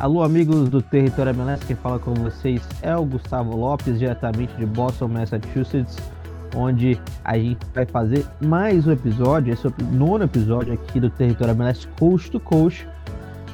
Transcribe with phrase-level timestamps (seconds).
[0.00, 4.64] Alô, amigos do Território MLS, quem fala com vocês é o Gustavo Lopes, diretamente de
[4.64, 5.98] Boston, Massachusetts,
[6.56, 11.10] onde a gente vai fazer mais um episódio, esse é o nono episódio aqui do
[11.10, 12.88] Território MLS Coast to Coast,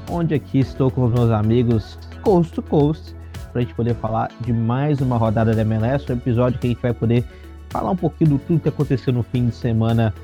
[0.09, 3.13] onde aqui estou com os meus amigos Coast to Coast,
[3.51, 6.71] para a gente poder falar de mais uma rodada da MLS, um episódio que a
[6.71, 7.25] gente vai poder
[7.71, 10.15] falar um pouquinho do tudo que aconteceu no fim de semana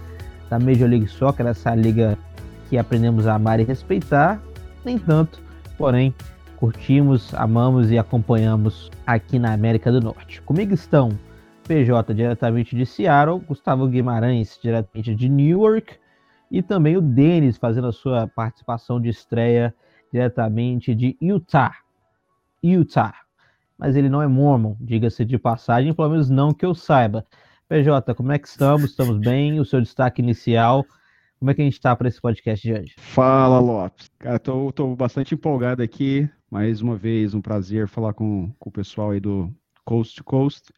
[0.48, 2.16] da Major League Soccer, essa liga
[2.70, 4.40] que aprendemos a amar e respeitar,
[4.84, 5.42] nem tanto
[5.82, 6.14] porém
[6.58, 10.40] curtimos, amamos e acompanhamos aqui na América do Norte.
[10.42, 11.18] Comigo estão
[11.66, 15.96] PJ diretamente de Seattle, Gustavo Guimarães diretamente de Newark
[16.52, 19.74] e também o Denis fazendo a sua participação de estreia
[20.12, 21.74] diretamente de Utah.
[22.62, 23.16] Utah.
[23.76, 27.26] Mas ele não é mormon, diga-se de passagem, pelo menos não que eu saiba.
[27.68, 28.84] PJ, como é que estamos?
[28.84, 29.58] Estamos bem?
[29.58, 30.86] O seu destaque inicial
[31.42, 32.94] como é que a gente está para esse podcast de hoje?
[32.98, 34.08] Fala, Lopes.
[34.16, 36.30] Cara, tô, tô bastante empolgado aqui.
[36.48, 39.52] Mais uma vez, um prazer falar com, com o pessoal aí do
[39.84, 40.72] Coast to Coast.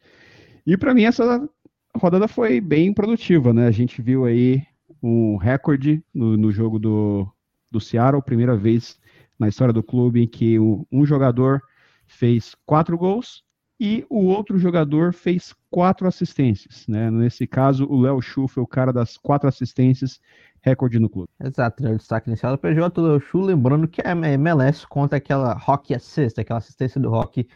[0.65, 1.47] E para mim, essa
[1.95, 3.67] rodada foi bem produtiva, né?
[3.67, 4.63] A gente viu aí
[5.03, 7.31] um recorde no, no jogo do,
[7.71, 8.99] do Seattle, primeira vez
[9.37, 11.61] na história do clube em que um jogador
[12.07, 13.43] fez quatro gols
[13.79, 16.85] e o outro jogador fez quatro assistências.
[16.87, 17.11] Né?
[17.11, 20.19] Nesse caso, o Léo Chu foi o cara das quatro assistências
[20.61, 21.29] recorde no clube.
[21.43, 21.91] Exato, né?
[21.91, 26.39] o destaque inicial do PJ do Chu, lembrando que a MLS conta aquela Rock Assist,
[26.39, 27.47] aquela assistência do Rock,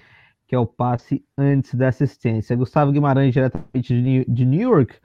[0.48, 2.56] que é o passe antes da assistência.
[2.56, 4.95] Gustavo Guimarães, diretamente de New York.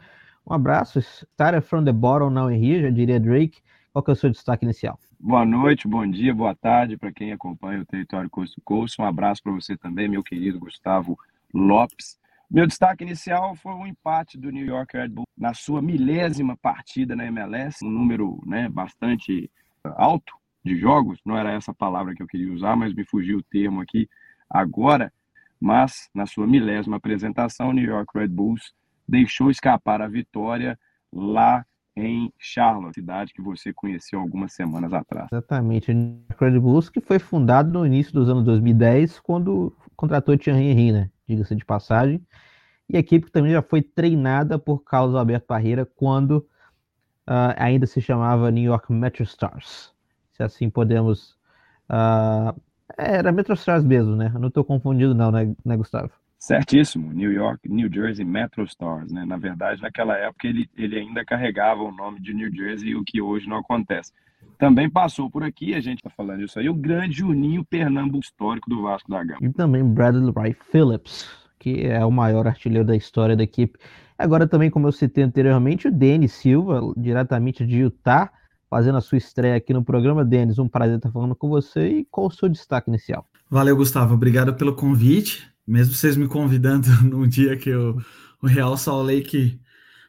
[0.46, 3.62] Um abraço, started from the bottom in here, já diria Drake.
[3.94, 4.98] Qual que é o seu destaque inicial?
[5.20, 9.00] Boa noite, bom dia, boa tarde para quem acompanha o Território Coast to Coast.
[9.00, 11.16] Um abraço para você também, meu querido Gustavo
[11.54, 12.18] Lopes.
[12.50, 17.14] Meu destaque inicial foi o empate do New York Red Bull na sua milésima partida
[17.14, 19.48] na MLS, um número né, bastante
[19.84, 20.34] alto
[20.64, 23.80] de jogos, não era essa palavra que eu queria usar, mas me fugiu o termo
[23.80, 24.08] aqui
[24.50, 25.12] agora.
[25.60, 28.74] Mas na sua milésima apresentação, o New York Red Bulls
[29.08, 30.76] deixou escapar a vitória
[31.12, 31.64] lá
[31.96, 35.28] em Charlotte, cidade que você conheceu algumas semanas atrás.
[35.32, 40.92] Exatamente, o Bulls que foi fundado no início dos anos 2010, quando contratou Thierry Henry,
[40.92, 41.10] né?
[41.26, 42.20] Diga-se de passagem
[42.88, 46.38] e a equipe também já foi treinada por Carlos Alberto Parreira quando
[47.28, 49.92] uh, ainda se chamava New York Metro Stars.
[50.32, 51.38] Se assim podemos.
[51.88, 52.60] Uh,
[52.98, 54.30] era Metro Stars mesmo, né?
[54.38, 56.10] não estou confundido, não, né, né, Gustavo?
[56.44, 59.24] Certíssimo, New York, New Jersey Metro Stars, né?
[59.24, 63.18] Na verdade, naquela época ele, ele ainda carregava o nome de New Jersey, o que
[63.18, 64.12] hoje não acontece.
[64.58, 68.68] Também passou por aqui, a gente está falando isso aí, o grande Juninho Pernambuco histórico
[68.68, 69.38] do Vasco da Gama.
[69.40, 71.26] E também Bradley Wright Phillips,
[71.58, 73.78] que é o maior artilheiro da história da equipe.
[74.18, 78.30] Agora também, como eu citei anteriormente, o Denis Silva, diretamente de Utah,
[78.68, 80.22] fazendo a sua estreia aqui no programa.
[80.22, 83.26] Denis, um prazer estar falando com você e qual o seu destaque inicial?
[83.48, 84.12] Valeu, Gustavo.
[84.12, 85.53] Obrigado pelo convite.
[85.66, 88.00] Mesmo vocês me convidando num dia que o,
[88.42, 89.60] o Real Salt Lake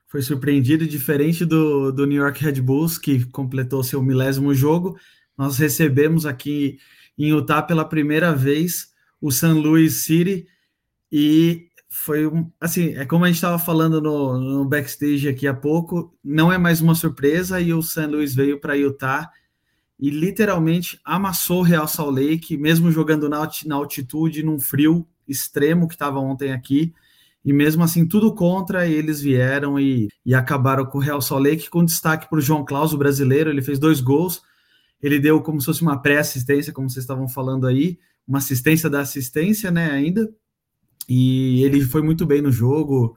[0.08, 4.98] foi surpreendido, diferente do, do New York Red Bulls, que completou seu milésimo jogo,
[5.38, 6.78] nós recebemos aqui
[7.18, 9.48] em Utah pela primeira vez o St.
[9.48, 10.48] Louis City,
[11.12, 15.54] e foi um, assim, é como a gente estava falando no, no, backstage aqui há
[15.54, 18.08] pouco, não é mais uma surpresa e o St.
[18.08, 19.30] Louis veio para Utah
[19.98, 25.88] e literalmente amassou o Real Salt Lake, mesmo jogando na, na altitude, num frio extremo
[25.88, 26.94] que estava ontem aqui,
[27.44, 31.86] e mesmo assim tudo contra, eles vieram e, e acabaram com o Real Lake, com
[31.86, 34.42] destaque para o João Claus, o brasileiro, ele fez dois gols,
[35.02, 39.02] ele deu como se fosse uma pré-assistência, como vocês estavam falando aí, uma assistência da
[39.02, 40.28] assistência, né, ainda,
[41.08, 43.16] e ele foi muito bem no jogo.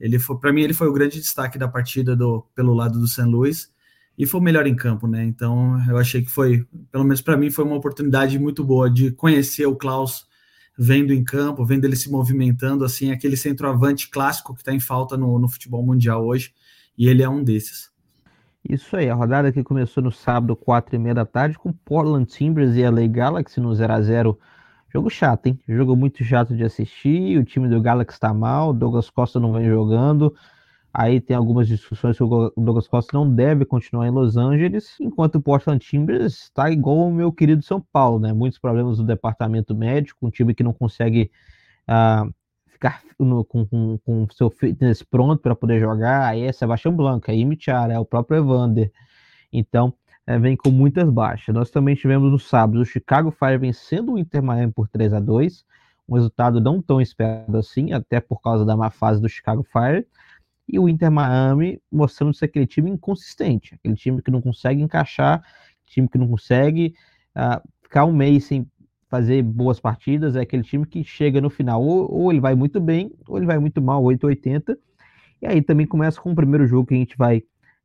[0.00, 3.06] Ele foi, para mim, ele foi o grande destaque da partida do, pelo lado do
[3.06, 3.22] St.
[3.22, 3.70] Louis
[4.16, 5.24] e foi o melhor em campo, né?
[5.24, 9.12] Então, eu achei que foi, pelo menos para mim, foi uma oportunidade muito boa de
[9.12, 10.26] conhecer o Klaus
[10.78, 15.16] vendo em campo, vendo ele se movimentando, assim, aquele centroavante clássico que está em falta
[15.16, 16.54] no, no futebol mundial hoje,
[16.96, 17.90] e ele é um desses.
[18.68, 22.26] Isso aí, a rodada que começou no sábado, quatro e meia da tarde, com Portland
[22.26, 24.38] Timbers e LA Galaxy no 0 a 0
[24.90, 25.60] Jogo chato, hein?
[25.68, 27.38] Jogo muito chato de assistir.
[27.38, 30.34] O time do Galaxy tá mal, Douglas Costa não vem jogando.
[30.92, 35.36] Aí tem algumas discussões que o Douglas Costa não deve continuar em Los Angeles, enquanto
[35.36, 38.32] o Portland Timbers está igual o meu querido São Paulo, né?
[38.32, 41.30] Muitos problemas no departamento médico, um time que não consegue
[41.88, 42.32] uh,
[42.66, 46.26] ficar no, com, com, com seu fitness pronto para poder jogar.
[46.26, 48.90] Aí é Sebastião Blanco, é Imichara, é o próprio Evander.
[49.52, 49.92] Então,
[50.26, 51.54] é, vem com muitas baixas.
[51.54, 55.20] Nós também tivemos no sábado o Chicago Fire vencendo o Inter Miami por 3 a
[55.20, 55.64] 2
[56.08, 60.06] um resultado não tão esperado assim, até por causa da má fase do Chicago Fire,
[60.68, 65.42] e o Inter Miami mostrando ser aquele time inconsistente, aquele time que não consegue encaixar,
[65.86, 66.94] time que não consegue
[67.34, 68.70] uh, ficar um mês sem
[69.08, 72.78] fazer boas partidas, é aquele time que chega no final, ou, ou ele vai muito
[72.78, 74.78] bem, ou ele vai muito mal, 880.
[75.40, 77.42] E aí também começa com o primeiro jogo que a gente vai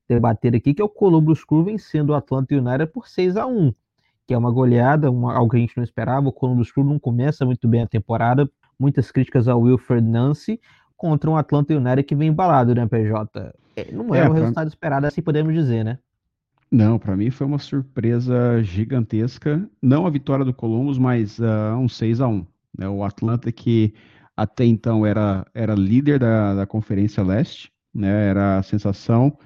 [0.10, 3.74] debater aqui, que é o Columbus Crew vencendo o Atlanta United por 6 a 1
[4.26, 6.28] que é uma goleada, uma, algo que a gente não esperava.
[6.28, 8.50] O Columbus Crew não começa muito bem a temporada,
[8.80, 10.60] muitas críticas ao Wilfred Nancy
[11.04, 13.54] contra um Atlanta United que vem embalado, né, PJ?
[13.76, 16.00] É, não é, é o resultado esperado, assim podemos dizer, né?
[16.72, 19.70] Não, para mim foi uma surpresa gigantesca.
[19.82, 22.46] Não a vitória do Columbus, mas uh, um 6 a 1
[22.78, 22.88] né?
[22.88, 23.94] O Atlanta que
[24.36, 28.30] até então era, era líder da, da Conferência Leste, né?
[28.30, 29.38] Era a sensação.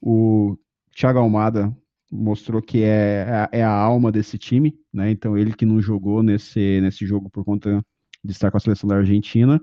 [0.00, 0.56] O
[0.94, 1.76] Thiago Almada
[2.12, 5.10] mostrou que é, é, é, a alma desse time, né?
[5.10, 7.84] Então ele que não jogou nesse, nesse jogo por conta
[8.22, 9.60] de estar com a seleção da Argentina.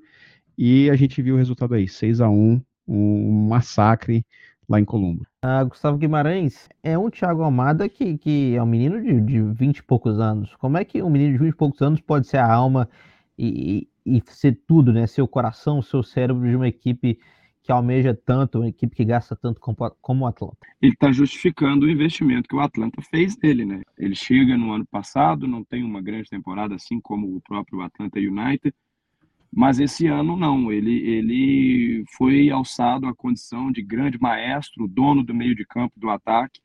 [0.61, 4.25] E a gente viu o resultado aí, 6 a 1 um massacre
[4.67, 5.25] lá em Colombo.
[5.41, 9.77] Ah, Gustavo Guimarães é um Thiago Almada que, que é um menino de, de 20
[9.77, 10.53] e poucos anos.
[10.57, 12.89] Como é que um menino de 20 e poucos anos pode ser a alma
[13.37, 15.07] e, e, e ser tudo, né?
[15.07, 17.17] Ser o coração, ser o cérebro de uma equipe
[17.63, 20.57] que almeja tanto, uma equipe que gasta tanto como, como o Atlanta.
[20.81, 23.81] Ele está justificando o investimento que o Atlanta fez nele, né?
[23.97, 28.19] Ele chega no ano passado, não tem uma grande temporada, assim como o próprio Atlanta
[28.19, 28.75] United,
[29.51, 30.71] mas esse ano não.
[30.71, 36.09] Ele, ele foi alçado à condição de grande maestro, dono do meio de campo do
[36.09, 36.61] ataque,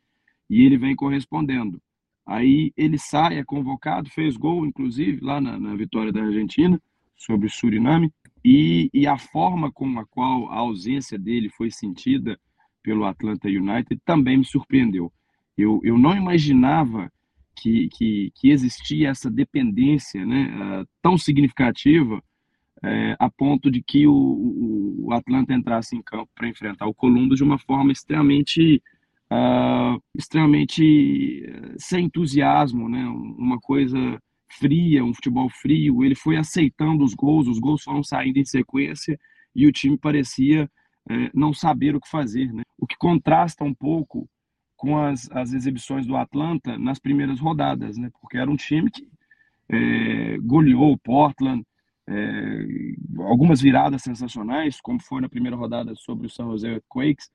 [0.49, 1.81] e ele vem correspondendo.
[2.27, 6.81] Aí ele sai, é convocado, fez gol, inclusive, lá na, na vitória da Argentina
[7.17, 8.13] sobre o Suriname.
[8.45, 12.39] E, e a forma com a qual a ausência dele foi sentida
[12.83, 15.11] pelo Atlanta United também me surpreendeu.
[15.57, 17.11] Eu, eu não imaginava
[17.57, 22.23] que, que, que existia essa dependência né, uh, tão significativa
[22.85, 27.39] uh, a ponto de que o, o Atlanta entrasse em campo para enfrentar o Columbus
[27.39, 28.83] de uma forma extremamente
[29.33, 31.45] uh, extremamente
[31.79, 33.99] sem entusiasmo, né, uma coisa
[34.59, 36.05] fria, um futebol frio.
[36.05, 39.19] Ele foi aceitando os gols, os gols foram saindo em sequência
[39.55, 40.71] e o time parecia
[41.09, 42.53] é, não saber o que fazer.
[42.53, 42.63] Né?
[42.79, 44.29] O que contrasta um pouco
[44.77, 48.11] com as, as exibições do Atlanta nas primeiras rodadas, né?
[48.21, 49.09] porque era um time que
[49.69, 51.65] é, goleou o Portland,
[52.09, 52.67] é,
[53.19, 57.31] algumas viradas sensacionais, como foi na primeira rodada sobre o San Jose Earthquakes,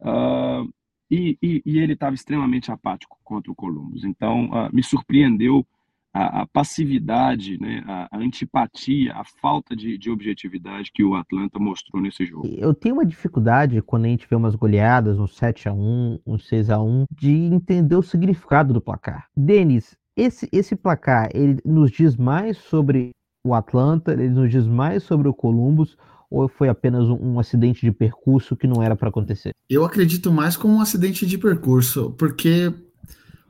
[0.00, 0.68] uh,
[1.10, 4.04] e, e, e, ele estava extremamente apático contra o Columbus.
[4.04, 5.66] Então, uh, me surpreendeu
[6.14, 11.58] a, a passividade, né, a, a, antipatia, a falta de, de, objetividade que o Atlanta
[11.58, 12.46] mostrou nesse jogo.
[12.46, 16.38] Eu tenho uma dificuldade quando a gente vê umas goleadas, um 7 a 1 um
[16.38, 19.28] 6 a 1 de entender o significado do placar.
[19.36, 23.10] Denis, esse, esse placar, ele nos diz mais sobre
[23.44, 25.96] o Atlanta, ele nos diz mais sobre o Columbus,
[26.30, 29.52] ou foi apenas um, um acidente de percurso que não era para acontecer?
[29.68, 32.72] Eu acredito mais como um acidente de percurso, porque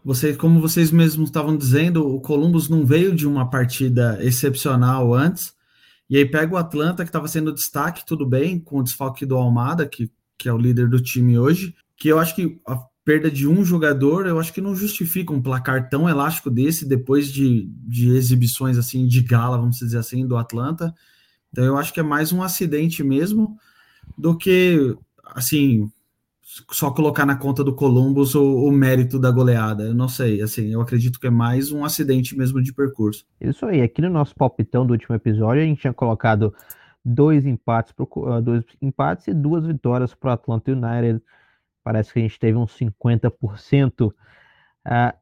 [0.04, 5.54] vocês, como vocês mesmos estavam dizendo, o Columbus não veio de uma partida excepcional antes.
[6.10, 9.36] E aí pega o Atlanta, que estava sendo destaque, tudo bem, com o desfalque do
[9.36, 11.74] Almada, que, que é o líder do time hoje.
[11.96, 12.60] Que eu acho que
[13.04, 17.28] perda de um jogador, eu acho que não justifica um placar tão elástico desse depois
[17.28, 20.94] de, de exibições assim de gala, vamos dizer assim, do Atlanta.
[21.52, 23.58] Então eu acho que é mais um acidente mesmo
[24.16, 24.96] do que
[25.34, 25.90] assim
[26.70, 29.84] só colocar na conta do Columbus o, o, mérito da goleada.
[29.84, 33.26] Eu não sei, assim, eu acredito que é mais um acidente mesmo de percurso.
[33.40, 36.54] Isso aí, aqui no nosso palpitão do último episódio, a gente tinha colocado
[37.04, 41.20] dois empates, pro, uh, dois empates e duas vitórias para o Atlanta United.
[41.84, 44.12] Parece que a gente teve uns 50% uh,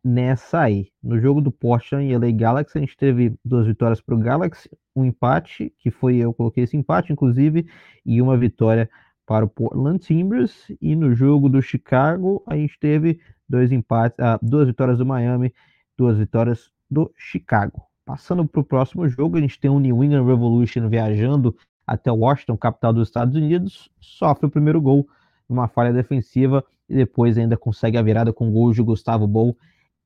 [0.04, 0.90] nessa aí.
[1.02, 4.70] No jogo do Portland e LA Galaxy, a gente teve duas vitórias para o Galaxy,
[4.94, 7.66] um empate, que foi eu coloquei esse empate, inclusive,
[8.06, 8.88] e uma vitória
[9.26, 14.38] para o Portland Timbers e no jogo do Chicago a gente teve dois empates, ah,
[14.42, 15.54] duas vitórias do Miami,
[15.96, 17.82] duas vitórias do Chicago.
[18.04, 22.56] Passando para o próximo jogo, a gente tem o New England Revolution viajando até Washington,
[22.56, 25.06] capital dos Estados Unidos, sofre o primeiro gol
[25.48, 29.56] numa falha defensiva e depois ainda consegue a virada com gols de Gustavo Bou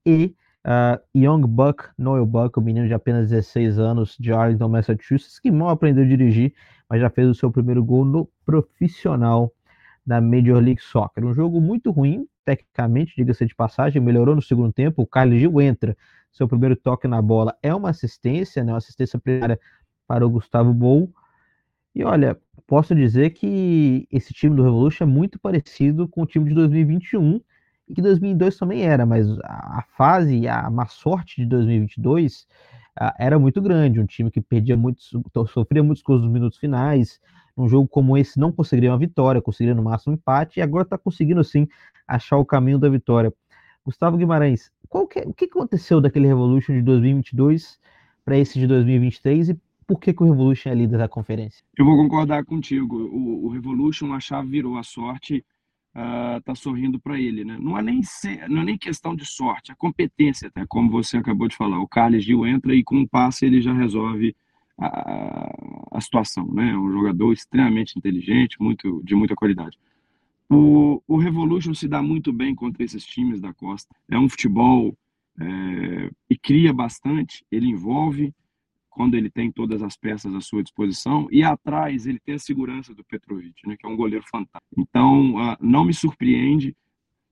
[0.05, 5.39] e uh, Young Buck, Noel Buck, o menino de apenas 16 anos de Arlington, Massachusetts,
[5.39, 6.53] que mal aprendeu a dirigir,
[6.89, 9.51] mas já fez o seu primeiro gol no profissional
[10.05, 11.25] da Major League Soccer.
[11.25, 15.01] Um jogo muito ruim, tecnicamente, diga-se de passagem, melhorou no segundo tempo.
[15.01, 15.97] O Carlos Gil entra,
[16.31, 19.59] seu primeiro toque na bola é uma assistência, né, uma assistência primária
[20.07, 21.11] para o Gustavo Bou.
[21.97, 22.37] E olha,
[22.67, 27.41] posso dizer que esse time do Revolution é muito parecido com o time de 2021
[27.89, 32.47] e que 2002 também era, mas a fase, a má sorte de 2022
[33.17, 35.11] era muito grande, um time que perdia muitos,
[35.47, 37.19] sofria muitos gols nos minutos finais,
[37.57, 40.83] um jogo como esse não conseguiria uma vitória, conseguiria no máximo um empate, e agora
[40.83, 41.67] está conseguindo sim
[42.07, 43.33] achar o caminho da vitória.
[43.83, 44.69] Gustavo Guimarães,
[45.09, 47.79] que, o que aconteceu daquele Revolution de 2022
[48.23, 51.63] para esse de 2023 e por que, que, o Revolution é líder da conferência?
[51.77, 52.97] Eu vou concordar contigo.
[52.97, 55.45] O, o Revolution, a chave virou a sorte,
[55.95, 57.57] uh, tá sorrindo para ele, né?
[57.59, 61.17] Não é nem ser, não é nem questão de sorte, é competência, até como você
[61.17, 61.79] acabou de falar.
[61.79, 64.35] O Carlos Gil entra e com um passe ele já resolve
[64.77, 65.49] a,
[65.91, 66.71] a situação, né?
[66.71, 69.79] É um jogador extremamente inteligente, muito de muita qualidade.
[70.49, 73.93] O, o Revolution se dá muito bem contra esses times da Costa.
[74.09, 74.97] É um futebol
[75.39, 77.45] é, e cria bastante.
[77.51, 78.33] Ele envolve
[78.97, 82.95] quando ele tem todas as peças à sua disposição e atrás ele tem a segurança
[82.95, 83.77] do Petrovic, né?
[83.77, 84.73] Que é um goleiro fantástico.
[84.75, 86.75] Então, uh, não me surpreende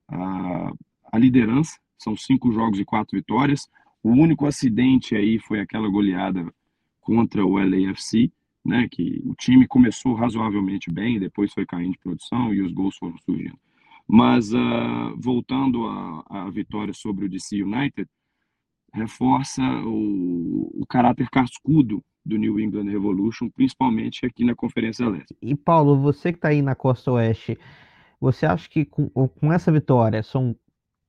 [0.08, 0.78] uh,
[1.12, 1.76] a liderança.
[1.98, 3.68] São cinco jogos e quatro vitórias.
[4.00, 6.46] O único acidente aí foi aquela goleada
[7.00, 8.30] contra o LAFC,
[8.64, 12.96] né, que o time começou razoavelmente bem, depois foi caindo de produção e os gols
[12.96, 13.58] foram surgindo.
[14.06, 15.84] Mas uh, voltando
[16.28, 18.08] à, vitória sobre o DC United,
[18.96, 25.36] reforça o, o caráter cascudo do New England Revolution, principalmente aqui na Conferência Leste.
[25.40, 27.58] E Paulo, você que está aí na Costa Oeste,
[28.20, 30.56] você acha que com, com, essa vitória, são,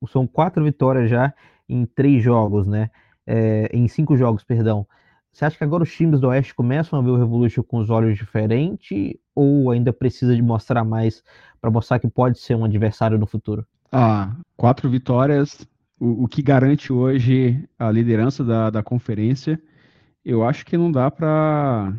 [0.09, 1.33] são quatro vitórias já
[1.67, 2.91] em três jogos, né?
[3.25, 4.85] É, em cinco jogos, perdão.
[5.31, 7.89] Você acha que agora os times do Oeste começam a ver o Revolution com os
[7.89, 11.23] olhos diferentes ou ainda precisa de mostrar mais
[11.61, 13.65] para mostrar que pode ser um adversário no futuro?
[13.91, 15.67] Ah, quatro vitórias,
[15.99, 19.61] o, o que garante hoje a liderança da, da conferência,
[20.23, 21.93] eu acho que não dá para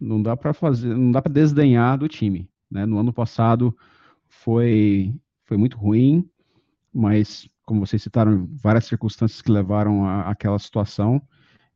[0.00, 2.48] não dá para fazer, não dá para desdenhar do time.
[2.70, 2.86] Né?
[2.86, 3.76] No ano passado
[4.28, 5.14] foi
[5.44, 6.28] foi muito ruim,
[6.92, 11.22] mas como vocês citaram, várias circunstâncias que levaram àquela situação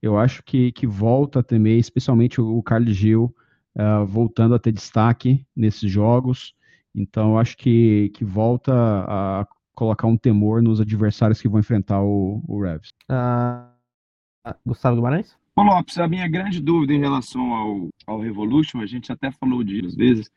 [0.02, 3.34] eu acho que, que volta a temer, especialmente o, o Carlos Gil,
[3.76, 6.54] uh, voltando a ter destaque nesses jogos.
[6.92, 12.42] Então, acho que, que volta a colocar um temor nos adversários que vão enfrentar o,
[12.46, 12.90] o Revs.
[13.10, 15.36] Uh, Gustavo Guimarães?
[15.54, 19.62] Bom, Lopes, a minha grande dúvida em relação ao, ao Revolution, a gente até falou
[19.62, 20.30] disso às vezes,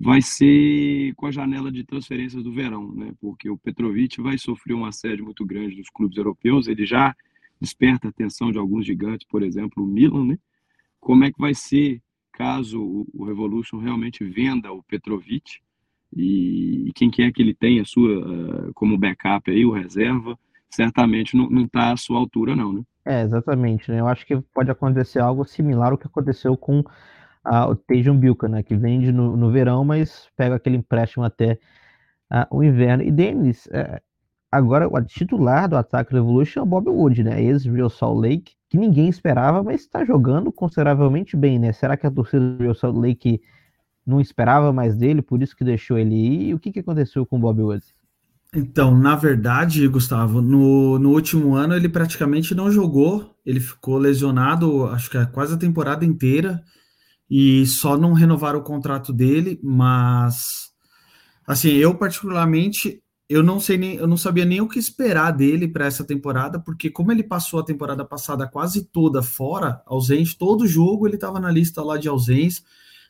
[0.00, 3.12] vai ser com a janela de transferências do verão, né?
[3.20, 7.14] Porque o Petrovic vai sofrer um assédio muito grande dos clubes europeus, ele já
[7.60, 10.38] desperta a atenção de alguns gigantes, por exemplo, o Milan, né?
[11.00, 12.00] Como é que vai ser
[12.32, 15.60] caso o Revolution realmente venda o Petrovic
[16.14, 20.38] e, quem quer que ele tenha sua uh, como backup aí, o reserva,
[20.70, 22.82] certamente não está à sua altura não, né?
[23.04, 24.00] É, exatamente, né?
[24.00, 28.48] Eu acho que pode acontecer algo similar ao que aconteceu com uh, o Tejon Bilka,
[28.48, 28.62] né?
[28.62, 31.58] Que vende no, no verão, mas pega aquele empréstimo até
[32.32, 33.02] uh, o inverno.
[33.02, 34.00] E Denis, é,
[34.52, 37.42] Agora, o titular do ataque Revolution é o Bob Wood, né?
[37.42, 41.72] Ex-Real Salt Lake, que ninguém esperava, mas está jogando consideravelmente bem, né?
[41.72, 43.40] Será que a torcida do Real Salt Lake
[44.06, 46.48] não esperava mais dele, por isso que deixou ele ir?
[46.48, 47.84] E o que, que aconteceu com o Bob Wood?
[48.54, 54.84] Então, na verdade, Gustavo, no, no último ano ele praticamente não jogou, ele ficou lesionado,
[54.86, 56.62] acho que é quase a temporada inteira,
[57.30, 60.70] e só não renovaram o contrato dele, mas
[61.46, 65.66] assim, eu particularmente eu não sei nem, eu não sabia nem o que esperar dele
[65.66, 70.66] para essa temporada, porque como ele passou a temporada passada quase toda fora, ausente, todo
[70.66, 72.62] jogo ele estava na lista lá de ausência,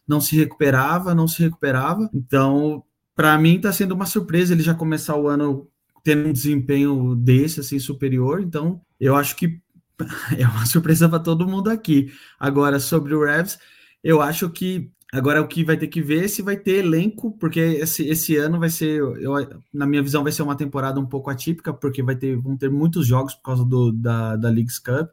[0.06, 2.09] não se recuperava, não se recuperava.
[2.12, 2.82] Então,
[3.14, 5.68] para mim está sendo uma surpresa ele já começar o ano
[6.04, 8.40] tendo um desempenho desse assim superior.
[8.40, 9.61] Então, eu acho que
[10.38, 12.12] é uma surpresa para todo mundo aqui.
[12.38, 13.59] Agora sobre o Revs,
[14.02, 17.32] eu acho que Agora o que vai ter que ver é se vai ter elenco,
[17.32, 19.35] porque esse, esse ano vai ser, eu,
[19.71, 22.71] na minha visão, vai ser uma temporada um pouco atípica, porque vai ter, vão ter
[22.71, 25.11] muitos jogos por causa do, da, da Leagues Cup.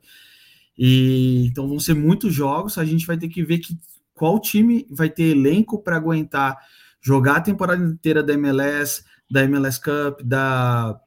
[0.78, 3.78] E, então vão ser muitos jogos, a gente vai ter que ver que,
[4.20, 6.58] qual time vai ter elenco para aguentar
[7.02, 11.00] jogar a temporada inteira da MLS, da MLS Cup, da,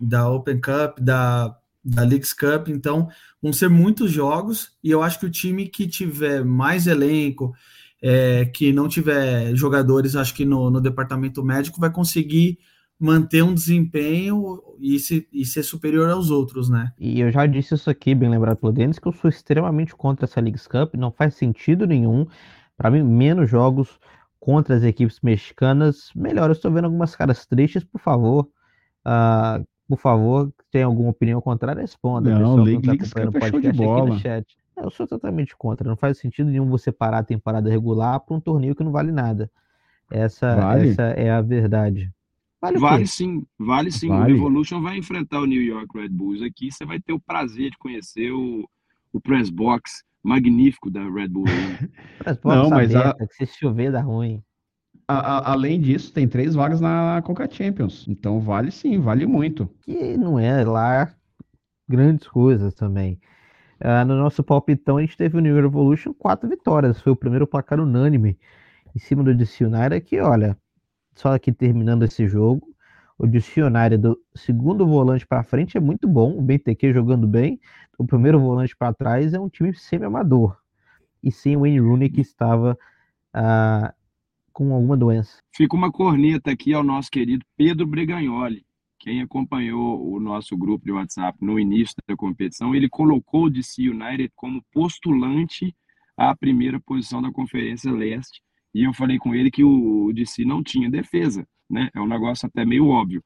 [0.00, 1.54] da Open Cup, da,
[1.84, 2.68] da Leagues Cup.
[2.68, 3.10] Então
[3.42, 7.54] vão ser muitos jogos, e eu acho que o time que tiver mais elenco
[8.00, 12.58] é, que não tiver jogadores, acho que no, no, departamento médico, vai conseguir
[12.98, 16.92] manter um desempenho e, se, e, ser superior aos outros, né?
[16.98, 20.24] E eu já disse isso aqui, bem lembrado pelo Denis, que eu sou extremamente contra
[20.24, 22.26] essa Leagues Cup, não faz sentido nenhum.
[22.76, 23.98] Para mim, menos jogos
[24.38, 26.50] contra as equipes mexicanas, melhor.
[26.50, 28.48] Eu estou vendo algumas caras tristes, por favor.
[29.06, 32.38] Uh, por favor, tem alguma opinião contrária, responda.
[32.38, 34.18] Não, League, tá Leagues Cup é show de bola.
[34.76, 35.88] Eu sou totalmente contra.
[35.88, 39.12] Não faz sentido nenhum você parar a temporada regular para um torneio que não vale
[39.12, 39.50] nada.
[40.10, 40.90] Essa, vale.
[40.90, 42.12] essa é a verdade.
[42.64, 44.08] Vale, vale sim, vale sim.
[44.08, 44.32] Vale.
[44.32, 46.72] O Revolution vai enfrentar o New York Red Bulls aqui.
[46.72, 48.66] Você vai ter o prazer de conhecer o,
[49.12, 51.44] o press box magnífico da Red Bull.
[52.18, 53.26] press box não, mas aberta, a...
[53.26, 54.42] que se chover dá ruim.
[55.06, 58.06] A, a, além disso, tem três vagas na Coca Champions.
[58.08, 59.68] Então vale sim, vale muito.
[59.82, 61.14] Que não é lá
[61.86, 63.20] grandes coisas também.
[63.78, 66.98] Uh, no nosso palpitão, a gente teve o New Revolution quatro vitórias.
[67.02, 68.38] Foi o primeiro placar unânime
[68.96, 70.56] em cima do United, que, olha,
[71.14, 72.74] só aqui terminando esse jogo,
[73.18, 77.60] o United do segundo volante para frente é muito bom, o BTQ jogando bem,
[77.96, 80.56] o primeiro volante para trás é um time semi-amador.
[81.22, 82.76] E sem o Wayne Rooney que estava
[83.34, 83.94] uh,
[84.52, 85.38] com alguma doença.
[85.54, 88.64] Fica uma corneta aqui ao nosso querido Pedro Bregagnoli.
[88.98, 93.88] Quem acompanhou o nosso grupo de WhatsApp no início da competição, ele colocou o DC
[93.88, 95.74] United como postulante
[96.16, 98.42] à primeira posição da Conferência Leste.
[98.74, 101.88] E eu falei com ele que o DC não tinha defesa, né?
[101.94, 103.22] É um negócio até meio óbvio.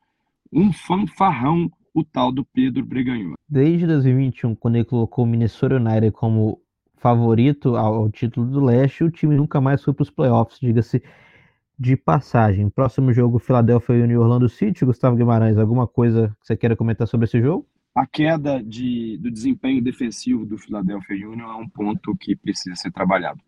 [0.52, 3.34] Um fanfarrão, o tal do Pedro Bregagnoli.
[3.48, 6.60] Desde 2021, quando ele colocou o Minnesota United como
[6.98, 11.02] favorito ao, ao título do leste, o time nunca mais foi para os playoffs, diga-se
[11.78, 12.68] de passagem.
[12.68, 14.84] Próximo jogo, Philadelphia e Orlando City.
[14.84, 17.66] Gustavo Guimarães, alguma coisa que você queira comentar sobre esse jogo?
[17.94, 22.92] A queda de, do desempenho defensivo do Philadelphia Union é um ponto que precisa ser
[22.92, 23.40] trabalhado.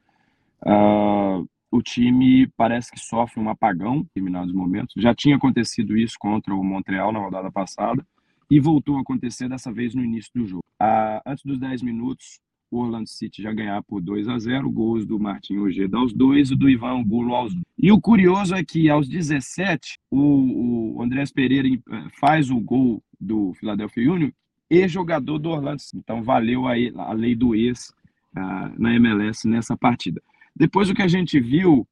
[0.63, 4.95] Uh, o time parece que sofre um apagão em determinados momentos.
[4.97, 8.05] Já tinha acontecido isso contra o Montreal na rodada passada
[8.51, 10.65] e voltou a acontecer dessa vez no início do jogo.
[10.83, 15.05] Uh, antes dos 10 minutos, o Orlando City já ganhar por 2 a 0 gols
[15.05, 17.65] do Martin Ojeda aos dois e do Ivan Angulo aos dois.
[17.79, 21.81] E o curioso é que aos 17, o, o Andrés Pereira eh,
[22.19, 24.31] faz o gol do Philadelphia Union
[24.69, 25.99] e jogador do Orlando City.
[25.99, 27.93] Então valeu a, a lei do ex
[28.37, 30.23] uh, na MLS nessa partida.
[30.55, 31.87] Depois o que a gente viu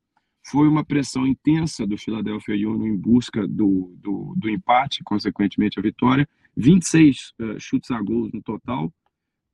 [0.51, 5.83] foi uma pressão intensa do Philadelphia Union em busca do, do, do empate, consequentemente a
[5.83, 6.29] vitória.
[6.57, 8.93] 26 uh, eh, chutes a gols no total,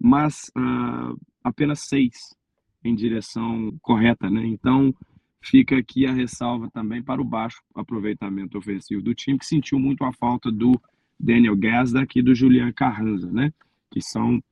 [0.00, 2.34] mas uh, apenas seis
[2.82, 4.46] em direção correta, né?
[4.46, 4.94] Então
[5.42, 10.05] fica aqui a ressalva também para o baixo aproveitamento ofensivo do time, que sentiu muito
[10.05, 10.81] a falta do
[11.18, 13.52] Daniel Gazdak e do Julian Carranza, né?
[13.90, 14.42] Que são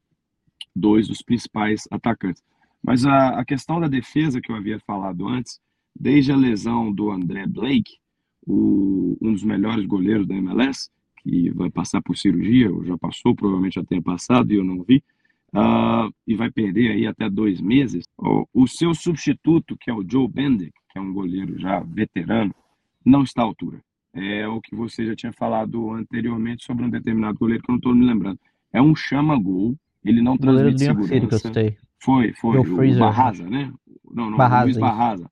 [0.74, 2.42] dois dos principais atacantes.
[2.82, 5.60] Mas a, a questão da defesa que eu havia falado antes,
[5.98, 7.98] desde a lesão do André Blake,
[8.46, 10.90] o, um dos melhores goleiros da MLS,
[11.22, 14.82] que vai passar por cirurgia, ou já passou, provavelmente já tenha passado e eu não
[14.82, 15.02] vi,
[15.54, 18.04] uh, e vai perder aí até dois meses.
[18.18, 22.54] O, o, seu substituto, que é o Joe Bender, que é um goleiro já veterano,
[23.04, 23.80] não está à altura.
[24.14, 27.78] É o que você já tinha falado anteriormente sobre um determinado goleiro que eu não
[27.78, 28.38] estou me lembrando.
[28.72, 31.52] É um chama-gol, ele não transmite segurança.
[32.02, 33.72] Foi, foi, o Barraza, né?
[34.10, 35.30] Não, não, Barraza, Luiz Barraza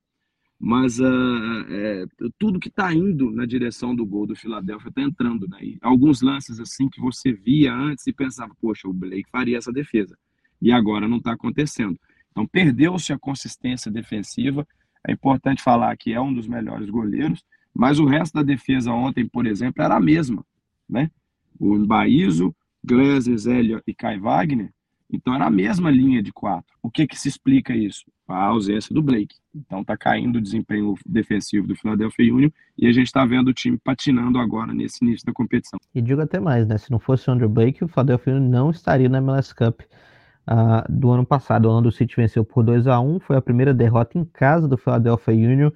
[0.63, 2.05] mas uh, é,
[2.39, 5.49] tudo que está indo na direção do gol do Philadelphia está entrando.
[5.49, 5.79] Né?
[5.81, 10.19] alguns lances assim que você via antes e pensava, poxa, o Blake faria essa defesa.
[10.61, 11.99] E agora não está acontecendo.
[12.31, 14.69] Então perdeu-se a consistência defensiva.
[15.09, 17.43] É importante falar que é um dos melhores goleiros,
[17.75, 20.45] mas o resto da defesa ontem, por exemplo, era a mesma.
[20.87, 21.11] Né?
[21.59, 22.55] O Mbaizo,
[22.85, 24.71] Gleiser, Zélio e Kai Wagner
[25.13, 26.75] então era a mesma linha de quatro.
[26.83, 28.05] O que que se explica isso?
[28.29, 29.37] A ausência do Blake.
[29.55, 33.55] Então está caindo o desempenho defensivo do Philadelphia Union e a gente está vendo o
[33.55, 35.79] time patinando agora nesse início da competição.
[35.95, 36.79] E digo até mais, né?
[36.79, 40.91] Se não fosse o Andrew Blake, o Philadelphia Union não estaria na MLS Cup uh,
[40.93, 41.67] do ano passado.
[41.67, 44.77] O Orlando City venceu por 2 a 1 foi a primeira derrota em casa do
[44.77, 45.71] Philadelphia Union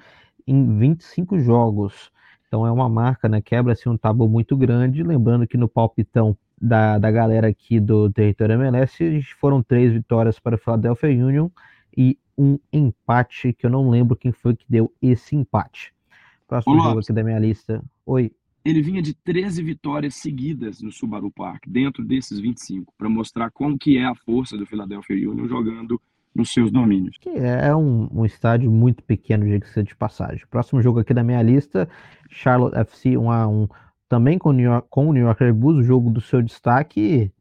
[0.46, 2.10] em 25 jogos.
[2.46, 3.40] Então é uma marca, né?
[3.40, 5.02] Quebra-se um tabu muito grande.
[5.02, 10.56] Lembrando que no palpitão da, da galera aqui do território MLS foram três vitórias para
[10.56, 11.48] o Philadelphia Union
[11.96, 15.92] e um empate, que eu não lembro quem foi que deu esse empate.
[16.46, 17.82] Próximo jogo aqui da minha lista.
[18.04, 18.32] Oi.
[18.64, 23.78] Ele vinha de 13 vitórias seguidas no Subaru Park, dentro desses 25, para mostrar como
[23.78, 26.00] que é a força do Philadelphia Union jogando
[26.34, 27.16] nos seus domínios.
[27.18, 30.44] Que é um, um estádio muito pequeno, de de passagem.
[30.50, 31.88] Próximo jogo aqui da minha lista,
[32.30, 33.68] Charlotte FC 1 a 1
[34.08, 36.42] também com o New York, com o New York Red Bulls, o jogo do seu
[36.42, 37.32] destaque,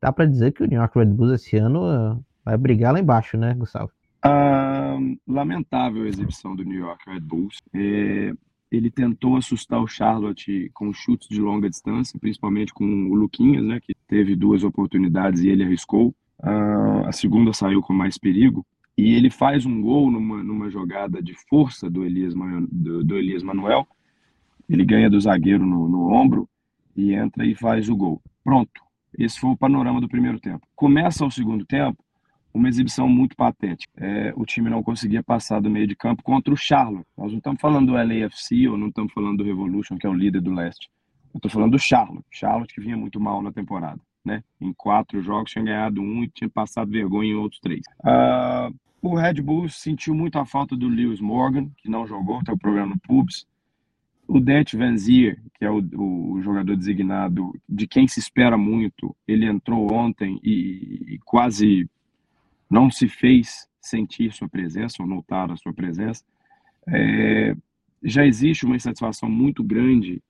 [0.00, 3.00] dá para dizer que o New York Red Bulls esse ano uh, vai brigar lá
[3.00, 3.90] embaixo, né, Gustavo?
[4.24, 7.58] Uh, lamentável a exibição do New York Red Bulls.
[7.74, 8.32] É,
[8.70, 13.80] ele tentou assustar o Charlotte com chutes de longa distância, principalmente com o Luquinhas, né,
[13.80, 16.14] que teve duas oportunidades e ele arriscou.
[16.40, 18.64] Uh, a segunda saiu com mais perigo.
[18.96, 22.34] E ele faz um gol numa, numa jogada de força do Elias,
[22.68, 23.86] do, do Elias Manuel,
[24.68, 26.48] ele ganha do zagueiro no, no ombro
[26.96, 28.20] e entra e faz o gol.
[28.44, 28.82] Pronto.
[29.16, 30.66] Esse foi o panorama do primeiro tempo.
[30.76, 32.04] Começa o segundo tempo,
[32.52, 33.92] uma exibição muito patética.
[33.96, 37.06] É, o time não conseguia passar do meio de campo contra o Charlotte.
[37.16, 40.14] Nós não estamos falando do LAFC ou não estamos falando do Revolution, que é o
[40.14, 40.90] líder do leste.
[41.32, 42.24] Eu estou falando do Charlotte.
[42.30, 44.00] Charlotte que vinha muito mal na temporada.
[44.24, 44.42] Né?
[44.60, 47.82] Em quatro jogos tinha ganhado um e tinha passado vergonha em outros três.
[48.00, 52.54] Uh, o Red Bull sentiu muito a falta do Lewis Morgan, que não jogou, tem
[52.54, 53.46] o programa no Pubs.
[54.28, 59.16] O Det Van Zier, que é o, o, jogador designado de quem se espera muito,
[59.26, 61.88] ele entrou ontem e, e quase
[62.70, 66.22] não se fez sentir sua presença ou notar a sua presença.
[66.86, 67.56] É,
[68.02, 70.22] já existe uma insatisfação muito grande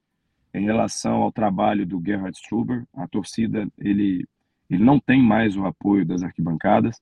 [0.55, 2.87] em relação ao trabalho do Gerhard Struber.
[2.95, 4.25] A torcida ele
[4.71, 7.01] ele não tem mais o apoio das arquibancadas.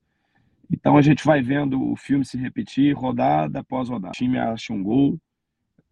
[0.71, 4.11] Então a gente vai vendo o filme se repetir rodada após rodada.
[4.11, 5.19] O time acha um gol,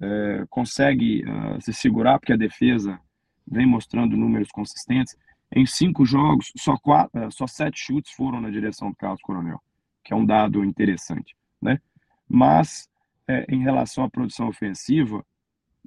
[0.01, 2.99] é, consegue uh, se segurar porque a defesa
[3.47, 5.15] vem mostrando números consistentes.
[5.55, 9.61] Em cinco jogos, só, quatro, uh, só sete chutes foram na direção do Carlos Coronel,
[10.03, 11.35] que é um dado interessante.
[11.61, 11.79] Né?
[12.27, 12.89] Mas,
[13.27, 15.23] é, em relação à produção ofensiva,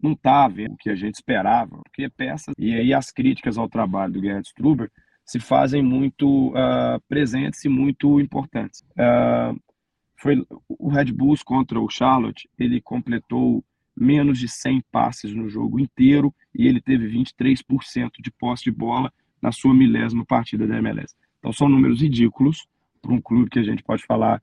[0.01, 2.55] não está vendo o que a gente esperava, porque é peças.
[2.57, 4.91] E aí as críticas ao trabalho do Gerhard Struber
[5.25, 8.81] se fazem muito uh, presentes e muito importantes.
[8.93, 9.61] Uh,
[10.17, 13.63] foi o Red Bulls contra o Charlotte, ele completou
[13.99, 19.13] menos de 100 passes no jogo inteiro e ele teve 23% de posse de bola
[19.41, 21.15] na sua milésima partida da MLS.
[21.39, 22.67] Então são números ridículos
[23.01, 24.43] para um clube que a gente pode falar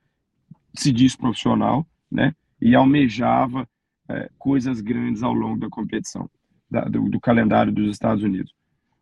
[0.74, 2.34] se diz profissional, né?
[2.62, 3.68] E almejava
[4.10, 6.30] é, coisas grandes ao longo da competição,
[6.70, 8.55] da, do, do calendário dos Estados Unidos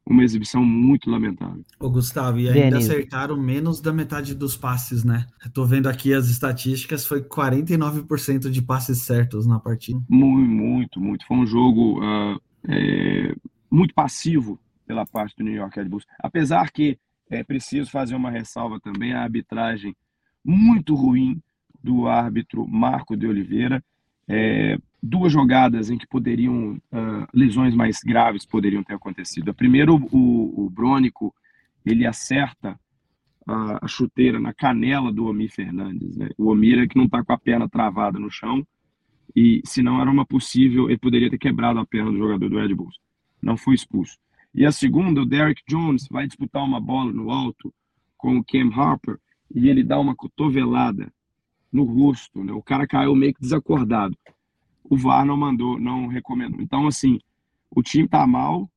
[0.05, 1.63] uma exibição muito lamentável.
[1.79, 2.89] Ô, Gustavo, e ainda Denis.
[2.89, 5.25] acertaram menos da metade dos passes, né?
[5.43, 10.01] Eu tô vendo aqui as estatísticas, foi 49% de passes certos na partida.
[10.09, 11.25] Muito, muito, muito.
[11.25, 13.35] Foi um jogo uh, é,
[13.71, 16.05] muito passivo pela parte do New York Red Bulls.
[16.19, 19.95] Apesar que é preciso fazer uma ressalva também, a arbitragem
[20.43, 21.41] muito ruim
[21.81, 23.83] do árbitro Marco de Oliveira.
[24.27, 29.49] É, duas jogadas em que poderiam uh, lesões mais graves poderiam ter acontecido.
[29.49, 29.99] A primeira, o,
[30.65, 31.33] o Brônico
[31.85, 32.79] ele acerta
[33.45, 36.15] a, a, chuteira na canela do Omir Fernandes.
[36.15, 36.29] Né?
[36.37, 38.65] O Omir é que não está com a perna travada no chão
[39.35, 42.57] e se não era uma possível, ele poderia ter quebrado a perna do jogador do
[42.57, 42.97] Red Bulls.
[43.41, 44.17] Não foi expulso.
[44.53, 47.73] E a segunda, o Derek Jones vai disputar uma bola no alto
[48.17, 49.17] com o Cam Harper
[49.53, 51.11] e ele dá uma cotovelada
[51.73, 52.43] no rosto.
[52.43, 52.53] Né?
[52.53, 54.15] O cara caiu meio que desacordado
[54.89, 56.61] o VAR não mandou, não recomendou.
[56.61, 57.19] Então, assim,
[57.71, 58.69] o time tá mal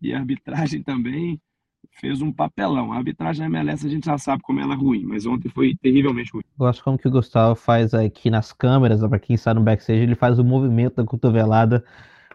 [0.00, 1.40] e a arbitragem também
[2.00, 2.92] fez um papelão.
[2.92, 5.74] A arbitragem da MLS a gente já sabe como ela é ruim, mas ontem foi
[5.80, 6.42] terrivelmente ruim.
[6.58, 10.14] Gosto como que o Gustavo faz aqui nas câmeras, para quem está no backstage, ele
[10.14, 11.84] faz o movimento da cotovelada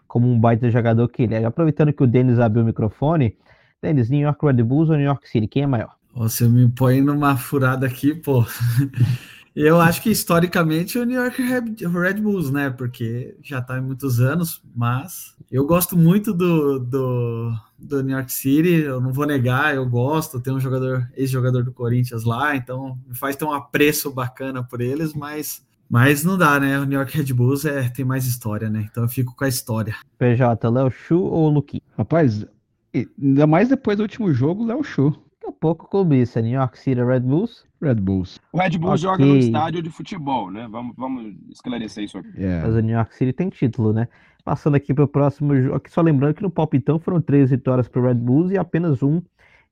[0.08, 1.46] como um baita jogador que ele é.
[1.46, 3.38] Aproveitando que o Denis abriu o microfone,
[3.82, 5.96] Denis, New York Red Bulls ou New York City, quem é maior?
[6.16, 8.44] Você me põe numa furada aqui, pô.
[9.56, 12.70] Eu acho que historicamente o New York Red Bulls, né?
[12.70, 18.32] Porque já tá em muitos anos, mas eu gosto muito do, do, do New York
[18.32, 22.98] City, eu não vou negar, eu gosto, tem um jogador, ex-jogador do Corinthians lá, então
[23.08, 26.80] me faz ter um apreço bacana por eles, mas mas não dá, né?
[26.80, 28.88] O New York Red Bulls é, tem mais história, né?
[28.90, 29.96] Então eu fico com a história.
[30.20, 31.82] PJ, Léo Chu ou Luqui?
[31.98, 32.46] Rapaz,
[32.94, 35.20] ainda mais depois do último jogo, Léo Chu.
[35.50, 38.40] A pouco clubista, New York City Red Bulls Red Bulls.
[38.52, 39.26] O Red Bulls okay.
[39.26, 40.68] joga no estádio de futebol, né?
[40.70, 42.30] Vamos, vamos esclarecer isso aqui.
[42.38, 42.68] Yeah.
[42.68, 44.08] Mas o New York City tem título, né?
[44.44, 47.88] Passando aqui para o próximo jogo, aqui só lembrando que no palpitão foram três vitórias
[47.88, 49.22] para o Red Bulls e apenas um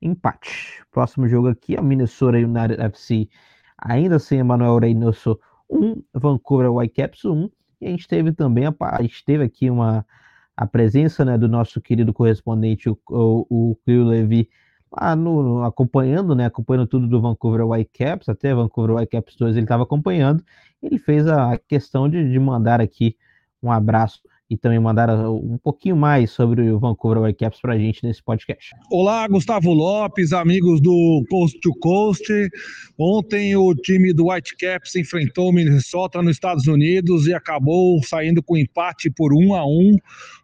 [0.02, 0.84] empate.
[0.92, 3.30] Próximo jogo aqui é o Minnesota United FC,
[3.78, 7.50] ainda sem Emmanuel Reynoso 1, Vancouver Whitecaps 1.
[7.82, 10.06] E a gente teve também, a, a gente teve aqui uma,
[10.56, 14.50] a presença né, do nosso querido correspondente, o, o, o Cleo Levy,
[14.92, 19.66] lá no, no, acompanhando, né, acompanhando tudo do Vancouver Whitecaps, até Vancouver Whitecaps 2 ele
[19.66, 20.44] estava acompanhando,
[20.82, 23.16] ele fez a questão de, de mandar aqui
[23.62, 28.06] um abraço e também mandar um pouquinho mais sobre o Vancouver Whitecaps para a gente
[28.06, 28.72] nesse podcast.
[28.90, 32.32] Olá, Gustavo Lopes, amigos do Coast to Coast.
[32.98, 38.58] Ontem o time do Whitecaps enfrentou o Minnesota nos Estados Unidos e acabou saindo com
[38.58, 39.98] empate por um a um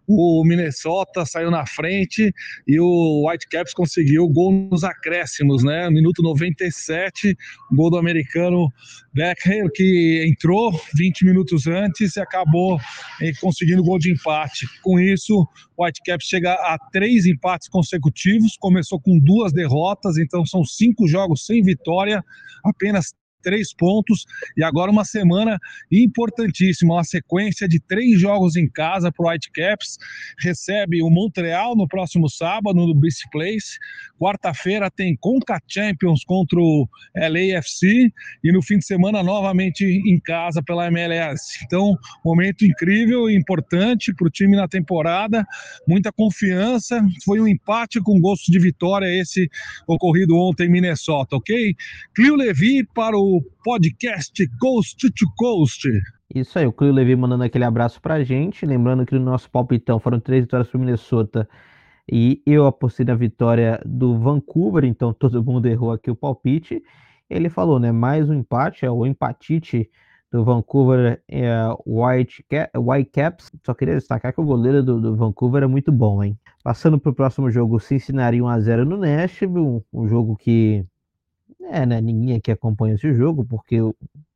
[0.07, 2.33] o Minnesota saiu na frente
[2.67, 5.89] e o Whitecaps conseguiu gol nos acréscimos, né?
[5.89, 7.35] Minuto 97,
[7.71, 8.67] gol do americano
[9.13, 12.79] Becker, que entrou 20 minutos antes e acabou
[13.21, 14.67] eh, conseguindo gol de empate.
[14.81, 20.63] Com isso, o Whitecaps chega a três empates consecutivos, começou com duas derrotas, então são
[20.63, 22.23] cinco jogos sem vitória,
[22.63, 24.25] apenas três pontos
[24.57, 25.59] e agora uma semana
[25.91, 29.97] importantíssima, uma sequência de três jogos em casa para o Whitecaps.
[30.39, 33.77] Recebe o Montreal no próximo sábado no BC Place.
[34.19, 38.11] Quarta-feira tem Conca Champions contra o LAFC
[38.43, 41.59] e no fim de semana novamente em casa pela MLS.
[41.65, 45.45] Então, momento incrível e importante para o time na temporada,
[45.87, 47.01] muita confiança.
[47.25, 49.49] Foi um empate com gosto de vitória esse
[49.87, 51.75] ocorrido ontem em Minnesota, ok?
[52.15, 53.32] Clio Levi para o
[53.63, 55.87] podcast Coast to Coast.
[56.33, 58.65] Isso aí, o Clio Levi mandando aquele abraço pra gente.
[58.65, 61.47] Lembrando que no nosso palpitão foram três vitórias para Minnesota
[62.11, 66.83] e eu apostei na vitória do Vancouver, então todo mundo errou aqui o palpite.
[67.29, 67.91] Ele falou, né?
[67.91, 69.89] Mais um empate, é o empatite
[70.31, 71.53] do Vancouver é,
[71.85, 73.51] White, Whitecaps.
[73.63, 76.37] Só queria destacar que o goleiro do, do Vancouver é muito bom, hein?
[76.63, 80.85] Passando para o próximo jogo, Cincinnati 1x0 no Nashville, um, um jogo que
[81.69, 83.77] é, né, ninguém aqui acompanha esse jogo, porque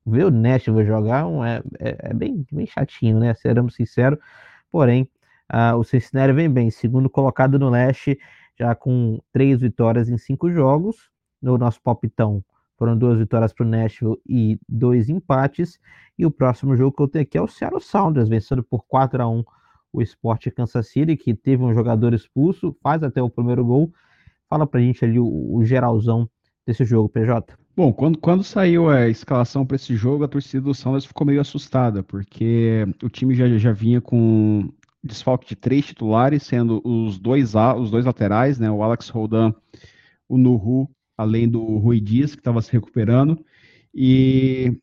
[0.06, 3.34] ver o Nashville jogar é, é, é, bem, bem chatinho, né?
[3.34, 4.20] Seremos sinceros.
[4.72, 5.10] Porém,
[5.78, 8.20] o Cincinnati vem bem, segundo colocado no leste,
[8.58, 11.10] já com três vitórias em cinco jogos.
[11.42, 12.44] No nosso palpitão
[12.78, 15.80] foram duas vitórias para o Nashville e dois empates.
[16.18, 19.22] E o próximo jogo que eu tenho aqui é o Seattle Sounders, vencendo por 4
[19.22, 19.44] a 1
[19.94, 23.92] o Sport Kansas City, que teve um jogador expulso, faz até o primeiro gol.
[24.50, 26.30] Fala pra gente ali o, o geralzão
[26.68, 27.58] desse jogo, PJ.
[27.76, 31.40] Bom, quando, quando saiu a escalação para esse jogo, a torcida do Sounders ficou meio
[31.40, 34.70] assustada, porque o time já, já vinha com
[35.02, 39.54] desfalque de três titulares, sendo os dois, os dois laterais, né, o Alex Roldan,
[40.28, 43.40] o Nuhu, além do Rui Dias, que estava se recuperando,
[43.94, 44.78] e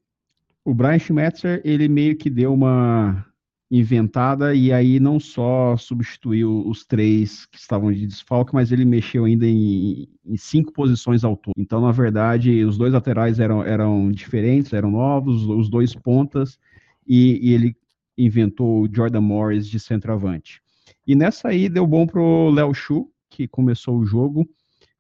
[0.65, 3.27] o Brian Schmetzer, ele meio que deu uma
[3.71, 9.25] inventada e aí não só substituiu os três que estavam de desfalque, mas ele mexeu
[9.25, 11.55] ainda em, em cinco posições ao todo.
[11.59, 16.59] Então, na verdade, os dois laterais eram, eram diferentes, eram novos, os dois pontas,
[17.07, 17.77] e, e ele
[18.17, 20.63] inventou o Jordan Morris de centroavante.
[21.07, 24.49] E nessa aí deu bom pro Léo Chu, que começou o jogo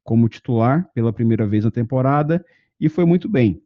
[0.02, 2.44] como titular pela primeira vez na temporada
[2.78, 3.62] e foi muito bem.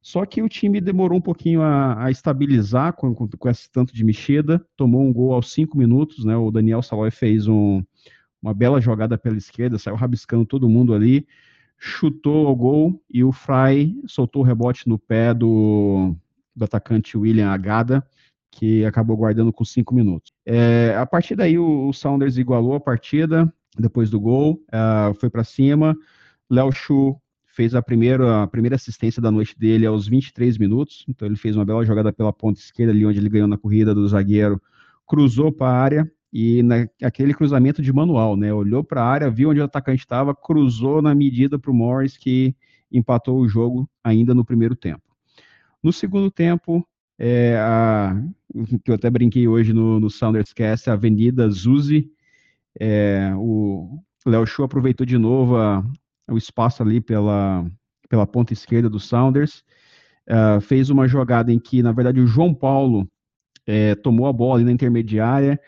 [0.00, 3.94] Só que o time demorou um pouquinho a, a estabilizar com, com, com, esse tanto
[3.94, 6.36] de mexida, tomou um gol aos cinco minutos, né?
[6.36, 7.82] O Daniel Saloy fez um,
[8.40, 11.26] uma bela jogada pela esquerda, saiu rabiscando todo mundo ali,
[11.76, 16.14] chutou o gol e o Fry soltou o rebote no pé do,
[16.54, 18.04] do atacante William Agada,
[18.50, 20.32] que acabou guardando com cinco minutos.
[20.46, 25.44] É, a partir daí o, o, igualou a partida depois do gol, uh, foi para
[25.44, 25.96] cima.
[26.50, 27.20] Léo Chu
[27.58, 31.56] fez a primeira, a primeira assistência da noite dele aos 23 minutos, então ele fez
[31.56, 34.62] uma bela jogada pela ponta esquerda ali, onde ele ganhou na corrida do zagueiro,
[35.04, 39.50] cruzou para a área, e naquele cruzamento de manual, né, olhou para a área, viu
[39.50, 42.54] onde o atacante estava, cruzou na medida para o Morris, que
[42.92, 45.02] empatou o jogo ainda no primeiro tempo.
[45.82, 46.86] No segundo tempo,
[47.18, 48.22] é, a,
[48.84, 52.08] que eu até brinquei hoje no, no Sounders Cast, a Avenida Zuzi,
[52.78, 55.84] é, o Léo Chu aproveitou de novo a,
[56.28, 57.66] o espaço ali pela,
[58.08, 59.64] pela ponta esquerda do Sounders.
[60.28, 63.08] Uh, fez uma jogada em que, na verdade, o João Paulo
[63.66, 65.60] é, tomou a bola ali na intermediária,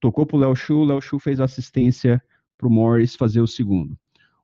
[0.00, 2.22] tocou para o Léo Chu, o Léo Chu fez assistência
[2.56, 3.96] para o Morris fazer o segundo.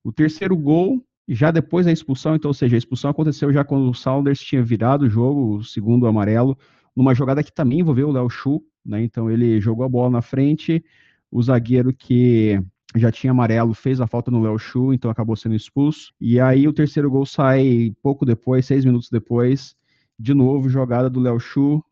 [0.03, 3.89] O terceiro gol, já depois da expulsão, então, ou seja, a expulsão aconteceu já quando
[3.89, 6.59] o Sounders tinha virado o jogo, o segundo amarelo,
[6.97, 9.03] numa jogada que também envolveu o Léo Chu, né?
[9.03, 10.85] Então ele jogou a bola na frente,
[11.31, 12.61] o zagueiro que
[12.97, 16.13] já tinha amarelo, fez a falta no Léo Chu, então acabou sendo expulso.
[16.21, 19.75] E aí o terceiro gol sai pouco depois, seis minutos depois,
[20.19, 21.83] de novo jogada do Léo Chu,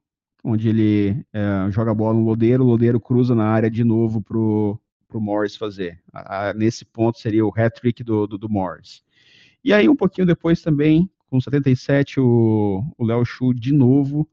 [0.44, 4.20] onde ele é, joga a bola no Lodeiro, o Lodeiro cruza na área de novo
[4.20, 6.00] pro, pro Morris fazer.
[6.12, 9.02] A, a, nesse ponto seria o hat-trick do, do, do, Morris.
[9.64, 14.28] E aí um pouquinho depois também, com 77, o Léo Chu de novo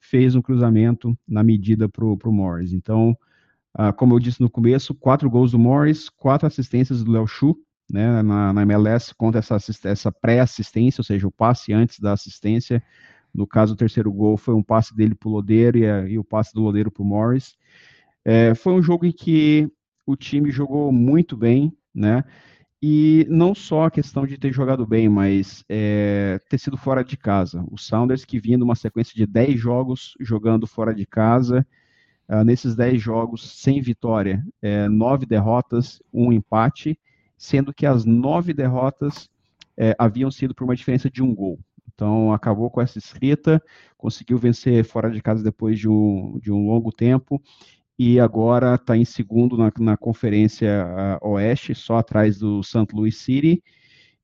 [0.00, 2.72] fez um cruzamento na medida pro, pro Morris.
[2.72, 3.16] Então,
[3.78, 7.56] Uh, como eu disse no começo, quatro gols do Morris, quatro assistências do Léo Chu,
[7.88, 12.82] né, na, na, MLS, conta essa, essa pré-assistência, ou seja, o passe antes da assistência.
[13.32, 16.24] No caso, o terceiro gol foi um passe dele para o Lodeiro e, e, o
[16.24, 17.56] passe do Lodeiro para o Morris.
[18.24, 19.70] É, foi um jogo em que
[20.04, 22.24] o time jogou muito bem, né?
[22.82, 27.16] E não só a questão de ter jogado bem, mas é, ter sido fora de
[27.16, 27.64] casa.
[27.70, 31.66] O Sounders que vinha numa sequência de 10 jogos jogando fora de casa,
[32.28, 36.98] Uh, nesses 10 jogos, sem vitória, é, nove derrotas, um empate,
[37.38, 39.30] sendo que as nove derrotas
[39.78, 41.58] é, haviam sido por uma diferença de um gol.
[41.94, 43.62] Então, acabou com essa escrita,
[43.96, 47.42] conseguiu vencer fora de casa depois de um, de um longo tempo,
[47.98, 52.86] e agora está em segundo na, na Conferência uh, Oeste, só atrás do St.
[52.92, 53.62] Louis City,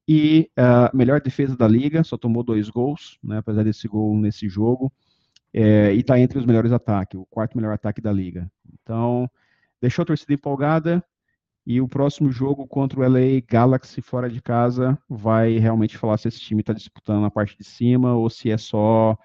[0.06, 4.16] e a uh, melhor defesa da liga, só tomou dois gols, né, apesar desse gol
[4.16, 4.92] nesse jogo,
[5.54, 8.50] é, e está entre os melhores ataques, o quarto melhor ataque da liga.
[8.72, 9.30] Então,
[9.80, 11.02] deixou a torcida empolgada
[11.64, 16.26] e o próximo jogo contra o LA Galaxy fora de casa vai realmente falar se
[16.26, 19.16] esse time está disputando na parte de cima ou se é só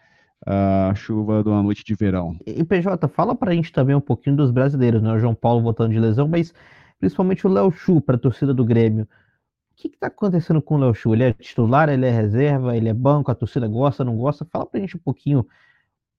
[0.46, 2.38] a uh, chuva de uma noite de verão.
[2.46, 5.12] E PJ, fala para a gente também um pouquinho dos brasileiros, né?
[5.12, 6.54] O João Paulo voltando de lesão, mas
[6.98, 9.04] principalmente o Léo Chu para a torcida do Grêmio.
[9.04, 10.94] O que está acontecendo com o Léo?
[11.08, 14.46] Ele é titular, ele é reserva, ele é banco, a torcida gosta, não gosta?
[14.46, 15.46] Fala para a gente um pouquinho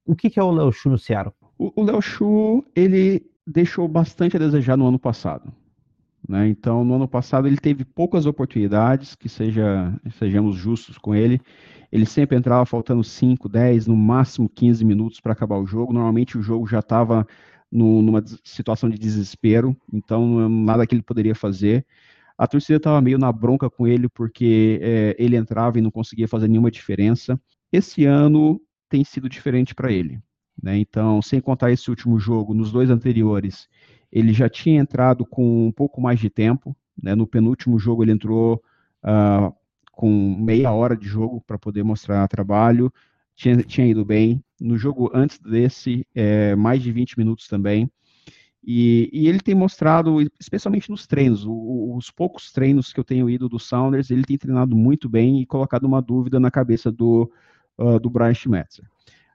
[0.04, 1.32] o que, que é o Léo Chu no Ceará?
[1.58, 5.52] O Léo Chu, ele deixou bastante a desejar no ano passado.
[6.28, 6.48] Né?
[6.48, 11.40] Então, no ano passado, ele teve poucas oportunidades, que seja, sejamos justos com ele.
[11.90, 15.92] Ele sempre entrava faltando 5, 10, no máximo 15 minutos para acabar o jogo.
[15.92, 17.26] Normalmente o jogo já estava
[17.70, 21.86] numa situação de desespero, então nada que ele poderia fazer.
[22.36, 26.26] A torcida estava meio na bronca com ele porque é, ele entrava e não conseguia
[26.26, 27.40] fazer nenhuma diferença.
[27.72, 28.60] Esse ano
[28.90, 30.20] tem sido diferente para ele.
[30.62, 30.76] Né?
[30.76, 33.68] Então, sem contar esse último jogo, nos dois anteriores,
[34.12, 36.76] ele já tinha entrado com um pouco mais de tempo.
[37.00, 37.14] Né?
[37.14, 38.62] No penúltimo jogo, ele entrou
[39.04, 39.54] uh,
[39.92, 42.92] com meia hora de jogo para poder mostrar trabalho.
[43.34, 44.44] Tinha, tinha, ido bem.
[44.60, 47.90] No jogo antes desse, é, mais de 20 minutos também.
[48.62, 53.30] E, e, ele tem mostrado, especialmente nos treinos, o, os poucos treinos que eu tenho
[53.30, 57.32] ido do Sounders, ele tem treinado muito bem e colocado uma dúvida na cabeça do,
[57.80, 58.84] uh, do Brian Schmetzer.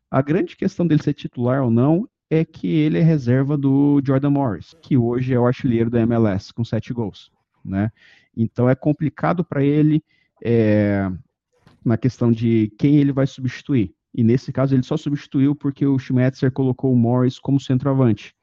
[0.09, 4.29] A grande questão dele ser titular ou não é que ele é reserva do Jordan
[4.29, 7.31] Morris, que hoje é o artilheiro da MLS, com sete gols.
[7.63, 7.91] Né?
[8.35, 10.03] Então é complicado para ele
[10.43, 11.09] é,
[11.83, 13.93] na questão de quem ele vai substituir.
[14.13, 18.33] E nesse caso ele só substituiu porque o Schmetzer colocou o Morris como centroavante.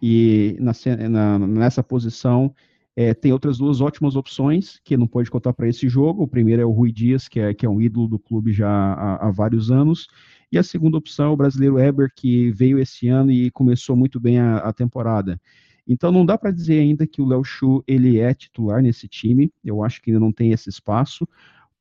[0.00, 0.72] E na,
[1.08, 2.54] na, nessa posição
[2.94, 6.22] é, tem outras duas ótimas opções que não pode contar para esse jogo.
[6.22, 8.68] O primeiro é o Rui Dias, que é, que é um ídolo do clube já
[8.68, 10.06] há, há vários anos.
[10.50, 14.20] E a segunda opção é o brasileiro Eber, que veio esse ano e começou muito
[14.20, 15.40] bem a, a temporada.
[15.88, 19.50] Então não dá para dizer ainda que o Léo Chu ele é titular nesse time.
[19.64, 21.26] Eu acho que ainda não tem esse espaço.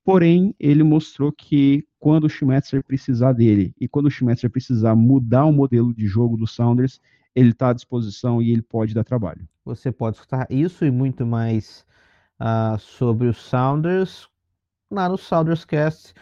[0.03, 5.45] Porém, ele mostrou que quando o Schmetzer precisar dele e quando o Schmetzer precisar mudar
[5.45, 6.99] o modelo de jogo do Sounders,
[7.35, 9.47] ele está à disposição e ele pode dar trabalho.
[9.65, 11.85] Você pode escutar isso e muito mais
[12.39, 14.27] uh, sobre os Sounders
[14.89, 16.13] lá no Sounders Cast,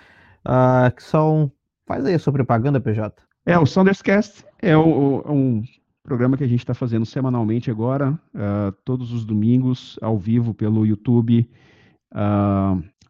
[0.46, 1.52] uh, que são
[1.90, 3.12] Faz aí a sua propaganda, PJ.
[3.48, 5.64] É, o Saunderscast é o, o, um
[6.04, 10.86] programa que a gente está fazendo semanalmente agora, uh, todos os domingos, ao vivo pelo
[10.86, 11.50] YouTube,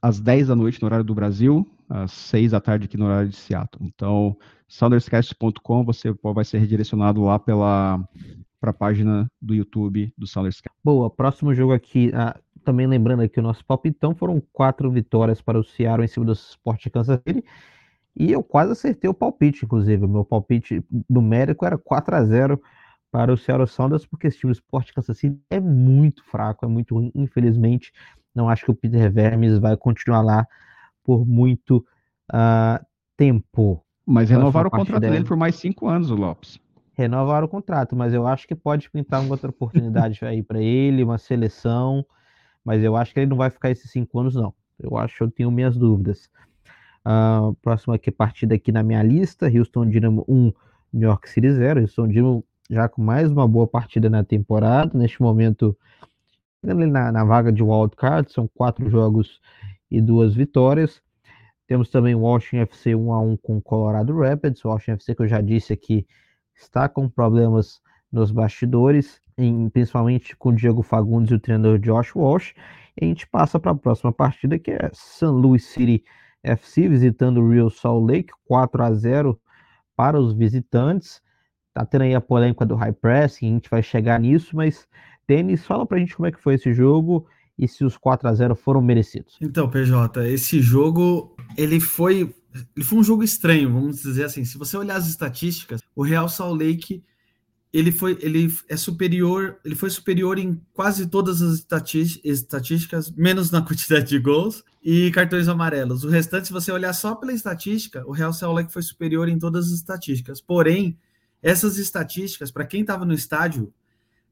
[0.02, 3.30] às 10 da noite no horário do Brasil, às 6 da tarde aqui no horário
[3.30, 3.86] de Seattle.
[3.86, 8.00] Então, sounderscast.com, você vai ser redirecionado lá pela
[8.62, 10.78] para a página do YouTube do Sounderscast.
[10.84, 15.58] Boa, próximo jogo aqui, ah, também lembrando aqui o nosso palpitão, foram quatro vitórias para
[15.58, 17.44] o Seattle em cima do Sport Kansas City
[18.16, 20.04] e eu quase acertei o palpite, inclusive.
[20.04, 22.62] O meu palpite numérico era 4 a 0
[23.10, 26.68] para o Seattle Sounders, porque esse time do Sport Kansas City é muito fraco, é
[26.68, 27.12] muito ruim.
[27.16, 27.94] Infelizmente,
[28.36, 30.46] não acho que o Peter Vermes vai continuar lá
[31.10, 31.84] por muito
[32.32, 32.86] uh,
[33.18, 33.84] tempo.
[34.06, 36.60] Mas renovaram o contrato dele por mais cinco anos, o Lopes.
[36.94, 41.04] Renovaram o contrato, mas eu acho que pode pintar uma outra oportunidade aí para ele,
[41.04, 42.06] uma seleção.
[42.64, 44.54] Mas eu acho que ele não vai ficar esses cinco anos, não.
[44.80, 46.30] Eu acho que eu tenho minhas dúvidas.
[47.04, 50.54] Uh, próxima aqui, partida aqui na minha lista, Houston Dynamo 1,
[50.94, 51.82] New York City 0.
[51.82, 54.96] Houston Dynamo já com mais uma boa partida na temporada.
[54.96, 55.76] Neste momento,
[56.62, 59.40] na, na vaga de wildcard, são quatro jogos
[59.90, 61.02] e duas vitórias.
[61.68, 64.64] Temos também o Washington FC 1 a 1 com Colorado Rapids.
[64.66, 66.08] O Washington FC que eu já disse aqui
[66.56, 72.16] está com problemas nos bastidores, em, principalmente com o Diego Fagundes e o treinador Josh
[72.16, 72.54] Walsh.
[73.00, 75.26] E a gente passa para a próxima partida que é St.
[75.26, 76.04] Louis City
[76.44, 79.40] FC visitando o Real Salt Lake, 4 a 0
[79.96, 81.22] para os visitantes.
[81.74, 84.88] Tá tendo aí a polêmica do high pressing, a gente vai chegar nisso, mas
[85.28, 87.28] Denis, fala pra gente como é que foi esse jogo
[87.60, 89.36] e se os 4 a 0 foram merecidos.
[89.42, 92.34] Então, PJ, esse jogo, ele foi
[92.76, 94.44] ele foi um jogo estranho, vamos dizer assim.
[94.44, 97.04] Se você olhar as estatísticas, o Real Salt Lake
[97.72, 101.64] ele foi ele é superior, ele foi superior em quase todas as
[102.24, 106.04] estatísticas, menos na quantidade de gols e cartões amarelos.
[106.04, 109.38] O restante, se você olhar só pela estatística, o Real Salt Lake foi superior em
[109.38, 110.42] todas as estatísticas.
[110.42, 110.98] Porém,
[111.44, 113.72] essas estatísticas, para quem estava no estádio,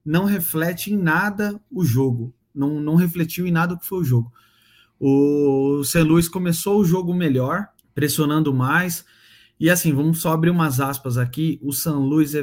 [0.03, 2.34] não reflete em nada o jogo.
[2.58, 4.32] Não, não refletiu em nada o que foi o jogo.
[4.99, 6.01] O St.
[6.01, 9.05] Louis começou o jogo melhor, pressionando mais,
[9.60, 11.60] e assim, vamos só abrir umas aspas aqui.
[11.64, 12.34] O San Luis,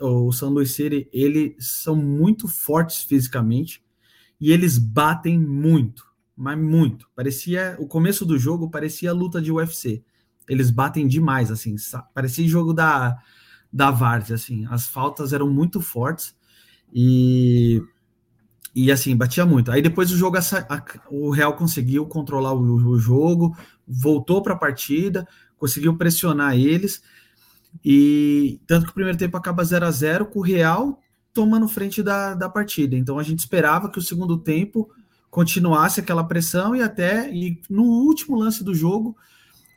[0.00, 3.82] o San Luis City, eles são muito fortes fisicamente
[4.40, 6.04] e eles batem muito,
[6.36, 7.08] mas muito.
[7.14, 10.02] Parecia o começo do jogo parecia luta de UFC.
[10.48, 11.74] Eles batem demais, assim,
[12.14, 13.16] parecia jogo da
[13.72, 14.64] da Várzea, assim.
[14.70, 16.34] As faltas eram muito fortes
[16.92, 17.82] e
[18.76, 19.72] e assim batia muito.
[19.72, 20.36] Aí depois o jogo
[21.10, 23.56] o Real conseguiu controlar o, o jogo,
[23.88, 27.02] voltou para a partida conseguiu pressionar eles.
[27.84, 31.00] E tanto que o primeiro tempo acaba 0 a 0 com o Real
[31.32, 32.96] tomando frente da, da partida.
[32.96, 34.90] Então a gente esperava que o segundo tempo
[35.30, 39.14] continuasse aquela pressão e até e no último lance do jogo,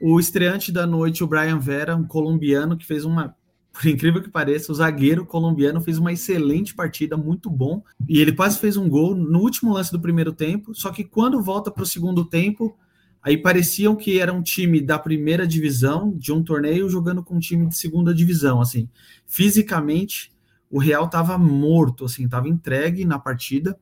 [0.02, 3.36] o estreante da noite, o Brian Vera, um colombiano que fez uma
[3.80, 8.34] por incrível que pareça, o zagueiro colombiano fez uma excelente partida, muito bom, e ele
[8.34, 10.76] quase fez um gol no último lance do primeiro tempo.
[10.76, 12.78] Só que quando volta para o segundo tempo,
[13.24, 17.40] aí pareciam que era um time da primeira divisão de um torneio jogando com um
[17.40, 18.90] time de segunda divisão, assim.
[19.26, 20.30] Fisicamente,
[20.70, 23.80] o Real estava morto, assim, estava entregue na partida.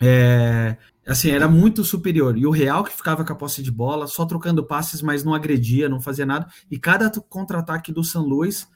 [0.00, 2.38] É, assim, era muito superior.
[2.38, 5.34] E o Real que ficava com a posse de bola, só trocando passes, mas não
[5.34, 6.46] agredia, não fazia nada.
[6.70, 8.68] E cada contra-ataque do San Luís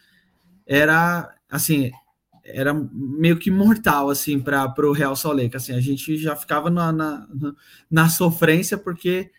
[0.67, 1.91] era, assim,
[2.45, 5.57] era meio que mortal, assim, para o Real Lake.
[5.57, 7.27] Assim, a gente já ficava na, na,
[7.91, 9.31] na sofrência, porque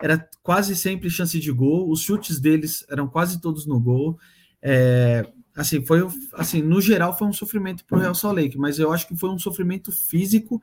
[0.00, 1.90] era quase sempre chance de gol.
[1.90, 4.18] Os chutes deles eram quase todos no gol.
[4.62, 8.78] É, assim, foi assim, no geral foi um sofrimento para o Real Salt Lake, mas
[8.78, 10.60] eu acho que foi um sofrimento físico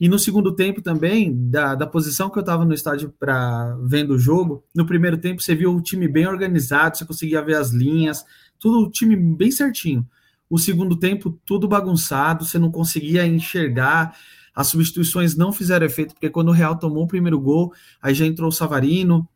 [0.00, 4.14] e no segundo tempo também, da, da posição que eu estava no estádio para vendo
[4.14, 7.70] o jogo, no primeiro tempo você viu o time bem organizado, você conseguia ver as
[7.70, 8.24] linhas,
[8.60, 10.06] tudo o time bem certinho.
[10.48, 14.16] O segundo tempo, tudo bagunçado, você não conseguia enxergar,
[14.54, 18.26] as substituições não fizeram efeito, porque quando o Real tomou o primeiro gol, aí já
[18.26, 19.28] entrou o Savarino,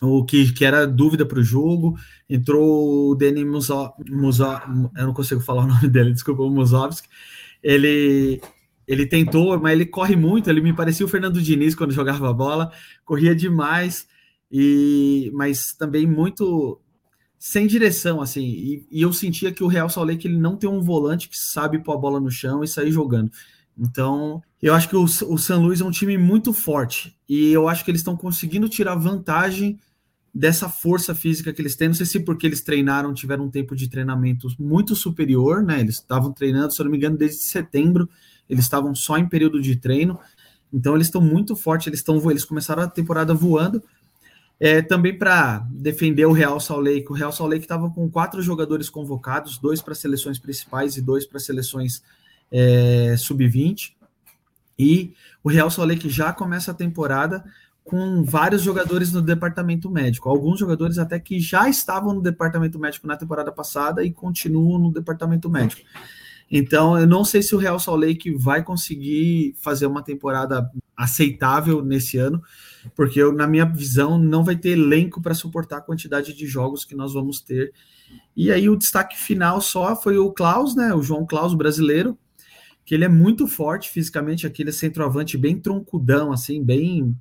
[0.00, 1.96] o que, que era dúvida para o jogo,
[2.28, 4.44] entrou o Denis Muzo, Muzo,
[4.96, 7.08] eu não consigo falar o nome dele, desculpa, o Muzovski,
[7.62, 8.40] ele
[8.90, 10.50] ele tentou, mas ele corre muito.
[10.50, 12.72] Ele me parecia o Fernando Diniz quando jogava a bola,
[13.04, 14.08] corria demais,
[14.50, 16.80] e mas também muito
[17.40, 18.44] sem direção, assim.
[18.44, 21.38] E, e eu sentia que o Real Salt Lake ele não tem um volante que
[21.38, 23.32] sabe pôr a bola no chão e sair jogando.
[23.78, 27.66] Então, eu acho que o, o San Luís é um time muito forte e eu
[27.66, 29.80] acho que eles estão conseguindo tirar vantagem
[30.34, 31.88] dessa força física que eles têm.
[31.88, 35.80] Não sei se porque eles treinaram, tiveram um tempo de treinamento muito superior, né?
[35.80, 38.06] Eles estavam treinando, se eu não me engano, desde setembro
[38.50, 40.18] eles estavam só em período de treino,
[40.72, 43.82] então eles estão muito fortes, eles estão eles começaram a temporada voando.
[44.60, 48.42] É, também para defender o Real Salt Lake, o Real Salt Lake estava com quatro
[48.42, 52.02] jogadores convocados, dois para seleções principais e dois para seleções
[52.52, 53.94] é, sub-20.
[54.78, 57.42] E o Real Salt Lake já começa a temporada
[57.82, 60.28] com vários jogadores no departamento médico.
[60.28, 64.92] Alguns jogadores até que já estavam no departamento médico na temporada passada e continuam no
[64.92, 65.82] departamento médico.
[66.50, 71.82] Então, eu não sei se o Real Salt Lake vai conseguir fazer uma temporada aceitável
[71.82, 72.42] nesse ano,
[72.94, 76.84] porque eu, na minha visão não vai ter elenco para suportar a quantidade de jogos
[76.84, 77.72] que nós vamos ter.
[78.36, 82.18] E aí o destaque final só foi o Klaus, né, o João Klaus brasileiro,
[82.84, 87.16] que ele é muito forte fisicamente, aquele centroavante bem troncudão assim, bem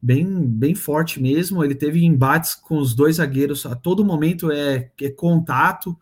[0.00, 1.64] bem bem forte mesmo.
[1.64, 5.96] Ele teve embates com os dois zagueiros a todo momento é, é contato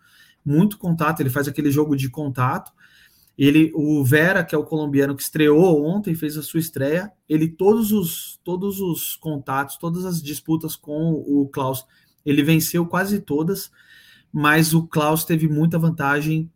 [0.44, 2.72] muito contato, ele faz aquele jogo de contato.
[3.36, 7.10] Ele, o Vera, que é o colombiano que estreou ontem, fez a sua estreia.
[7.28, 11.84] Ele todos os todos os contatos, todas as disputas com o Klaus,
[12.24, 13.70] ele venceu quase todas,
[14.32, 16.50] mas o Klaus teve muita vantagem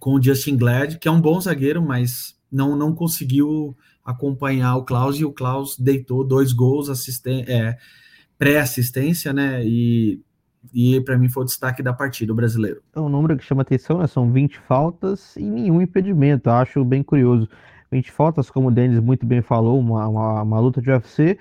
[0.00, 4.84] com o Justin Glad, que é um bom zagueiro, mas não não conseguiu acompanhar o
[4.84, 7.76] Klaus e o Klaus deitou dois gols, assisten é,
[8.38, 9.62] pré-assistência, né?
[9.66, 10.20] E
[10.72, 12.82] e para mim foi o destaque da partida, o brasileiro.
[12.94, 14.06] É um número que chama atenção, né?
[14.06, 16.50] São 20 faltas e nenhum impedimento.
[16.50, 17.48] Acho bem curioso.
[17.90, 21.38] 20 faltas, como o Denis muito bem falou, uma, uma, uma luta de UFC.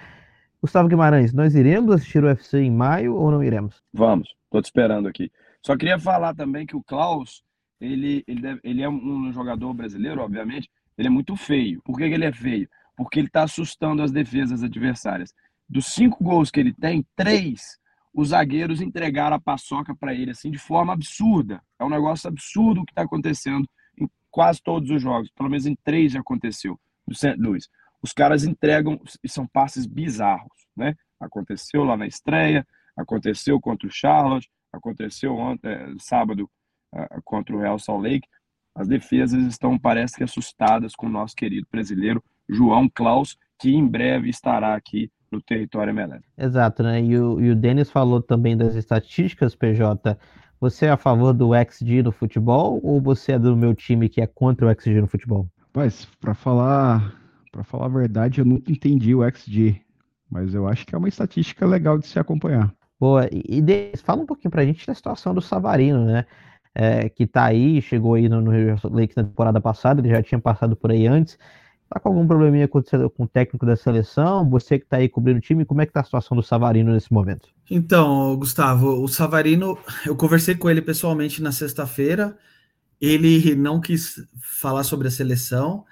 [0.62, 3.84] Gustavo Guimarães, nós iremos assistir o UFC em maio ou não iremos?
[3.94, 5.32] Vamos, estou te esperando aqui.
[5.66, 7.44] Só queria falar também que o Klaus,
[7.80, 11.82] ele, ele, deve, ele é um jogador brasileiro, obviamente, ele é muito feio.
[11.84, 12.68] Por que ele é feio?
[12.96, 15.34] Porque ele está assustando as defesas adversárias.
[15.70, 17.78] Dos cinco gols que ele tem, três
[18.14, 21.62] os zagueiros entregaram a paçoca para ele assim de forma absurda.
[21.80, 25.30] É um negócio absurdo o que está acontecendo em quase todos os jogos.
[25.32, 27.36] Pelo menos em três já aconteceu do St.
[28.02, 30.96] Os caras entregam e são passes bizarros, né?
[31.20, 36.50] Aconteceu lá na estreia, aconteceu contra o Charlotte, aconteceu ontem, é, sábado
[36.94, 38.28] uh, contra o Real Salt Lake.
[38.76, 43.86] As defesas estão, parece que, assustadas com o nosso querido brasileiro João Klaus, que em
[43.86, 46.24] breve estará aqui no território MLS.
[46.38, 47.02] Exato, né?
[47.02, 50.18] E o, e o Denis falou também das estatísticas, PJ.
[50.60, 54.22] Você é a favor do XG no futebol ou você é do meu time que
[54.22, 55.48] é contra o XG no futebol?
[55.74, 57.14] Mas para falar,
[57.52, 59.80] para falar a verdade, eu nunca entendi o XG,
[60.30, 62.74] mas eu acho que é uma estatística legal de se acompanhar.
[63.00, 66.26] Boa, e, e Denis, fala um pouquinho pra gente da situação do Savarino, né?
[66.74, 70.22] É, que tá aí, chegou aí no, no Rio Lake na temporada passada, ele já
[70.22, 71.38] tinha passado por aí antes.
[71.90, 74.50] Tá com algum probleminha com, com o técnico da seleção?
[74.50, 76.92] Você que está aí cobrindo o time, como é que tá a situação do Savarino
[76.92, 77.48] nesse momento?
[77.70, 82.38] Então, Gustavo, o Savarino, eu conversei com ele pessoalmente na sexta-feira.
[83.00, 85.86] Ele não quis falar sobre a seleção.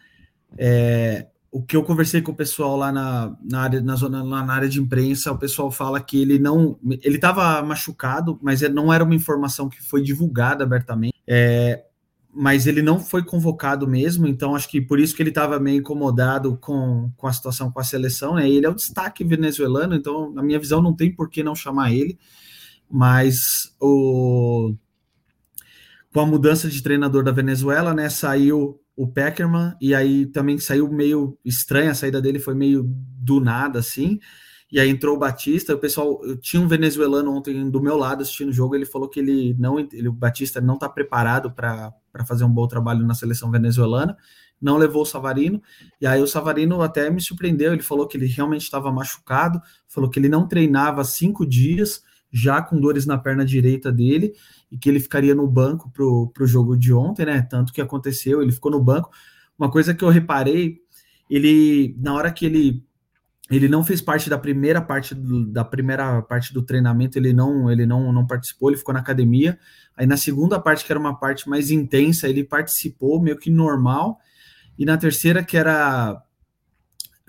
[0.58, 4.54] É, o que eu conversei com o pessoal lá na, na área na zona na
[4.54, 9.06] área de imprensa, o pessoal fala que ele não ele estava machucado, mas não era
[9.06, 11.14] uma informação que foi divulgada abertamente.
[11.26, 11.86] É,
[12.36, 15.80] mas ele não foi convocado mesmo, então acho que por isso que ele estava meio
[15.80, 18.36] incomodado com, com a situação com a seleção.
[18.36, 18.50] Né?
[18.50, 21.94] Ele é o destaque venezuelano, então, na minha visão, não tem por que não chamar
[21.94, 22.20] ele.
[22.92, 24.76] Mas o,
[26.14, 30.92] com a mudança de treinador da Venezuela, né, saiu o Peckerman, e aí também saiu
[30.92, 34.20] meio estranha, a saída dele foi meio do nada, assim.
[34.72, 38.24] E aí entrou o Batista, o pessoal, eu tinha um venezuelano ontem do meu lado
[38.24, 41.94] assistindo o jogo, ele falou que ele não, ele, o Batista não está preparado para
[42.28, 44.18] fazer um bom trabalho na seleção venezuelana,
[44.60, 45.62] não levou o Savarino,
[46.02, 50.10] e aí o Savarino até me surpreendeu, ele falou que ele realmente estava machucado, falou
[50.10, 52.02] que ele não treinava cinco dias,
[52.32, 54.34] já com dores na perna direita dele,
[54.72, 57.42] e que ele ficaria no banco para o jogo de ontem, né?
[57.44, 59.10] Tanto que aconteceu, ele ficou no banco.
[59.58, 60.80] Uma coisa que eu reparei,
[61.30, 62.84] ele, na hora que ele
[63.50, 67.70] ele não fez parte da primeira parte do, da primeira parte do treinamento, ele não
[67.72, 69.60] ele não, não participou, ele ficou na academia.
[69.96, 74.18] Aí na segunda parte, que era uma parte mais intensa, ele participou meio que normal.
[74.78, 76.22] E na terceira, que era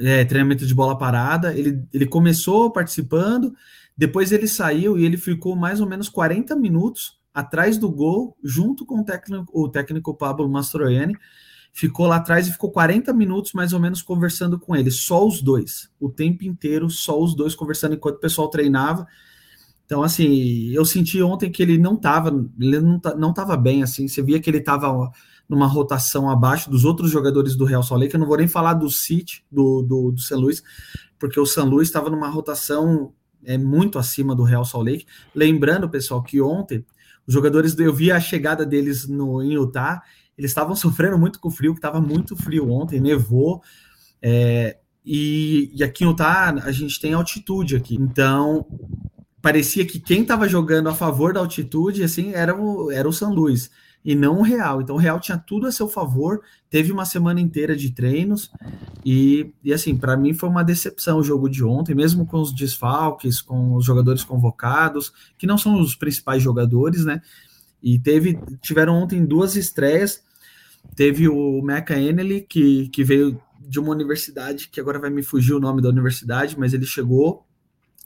[0.01, 3.55] é, treinamento de bola parada, ele, ele começou participando,
[3.97, 8.87] depois ele saiu e ele ficou mais ou menos 40 minutos atrás do gol, junto
[8.87, 11.15] com o técnico, o técnico Pablo Mastroianni
[11.77, 15.43] ficou lá atrás e ficou 40 minutos mais ou menos conversando com ele, só os
[15.43, 19.07] dois, o tempo inteiro, só os dois conversando enquanto o pessoal treinava.
[19.85, 24.09] Então, assim, eu senti ontem que ele não estava, ele não, não tava bem, assim,
[24.09, 25.11] você via que ele estava
[25.47, 28.73] numa rotação abaixo dos outros jogadores do Real Salt Lake, eu não vou nem falar
[28.73, 30.63] do City, do, do, do San Luis,
[31.19, 33.13] porque o San Luis estava numa rotação
[33.45, 35.07] é, muito acima do Real Salt Lake.
[35.35, 36.87] Lembrando, pessoal, que ontem
[37.27, 40.01] os jogadores, eu vi a chegada deles no, em Utah,
[40.37, 43.63] eles estavam sofrendo muito com o frio, que estava muito frio ontem, nevou.
[44.21, 47.95] É, e, e, aqui em Utah a gente tem altitude aqui.
[47.95, 48.67] Então
[49.41, 53.33] parecia que quem estava jogando a favor da altitude assim era o, era o São
[53.33, 53.71] Luís
[54.05, 54.83] e não o Real.
[54.83, 58.51] Então o Real tinha tudo a seu favor, teve uma semana inteira de treinos
[59.05, 62.53] e, e assim, para mim foi uma decepção o jogo de ontem, mesmo com os
[62.53, 67.23] desfalques, com os jogadores convocados, que não são os principais jogadores, né?
[67.83, 70.26] E teve tiveram ontem duas estreias
[70.95, 75.53] Teve o Mecha Enely, que, que veio de uma universidade, que agora vai me fugir
[75.53, 77.45] o nome da universidade, mas ele chegou,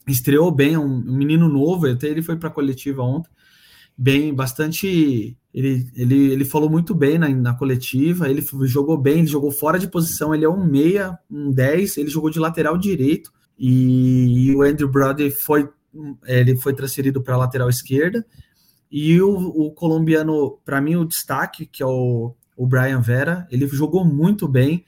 [0.08, 3.30] estreou bem, um, um menino novo, até ele foi para a coletiva ontem,
[3.96, 5.36] bem, bastante.
[5.52, 9.78] Ele, ele, ele falou muito bem na, na coletiva, ele jogou bem, ele jogou fora
[9.78, 14.56] de posição, ele é um meia, um 10, ele jogou de lateral direito, e, e
[14.56, 15.68] o Andrew Brody foi,
[16.24, 18.24] ele foi transferido para a lateral esquerda,
[18.90, 23.66] e o, o colombiano, para mim, o destaque, que é o o Brian Vera, ele
[23.68, 24.84] jogou muito bem,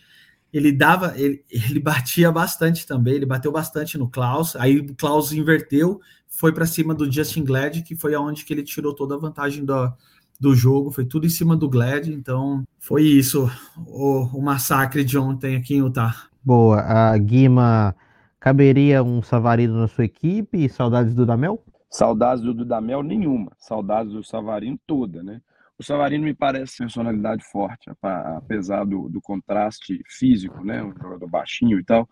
[0.52, 5.32] ele dava, ele, ele batia bastante também, ele bateu bastante no Klaus, aí o Klaus
[5.32, 5.98] inverteu,
[6.28, 9.64] foi para cima do Justin Glad, que foi aonde que ele tirou toda a vantagem
[9.64, 9.90] do,
[10.38, 15.16] do jogo, foi tudo em cima do Glad, então foi isso, o, o massacre de
[15.16, 16.26] ontem aqui em Utah.
[16.44, 17.96] Boa, a Guima,
[18.38, 21.64] caberia um Savarino na sua equipe, saudades do Damel?
[21.88, 25.40] Saudades do Dudamel nenhuma, saudades do Savarino toda, né?
[25.82, 30.80] O Savarino me parece personalidade forte, apesar do, do contraste físico, né?
[30.80, 32.08] Um jogador baixinho e tal,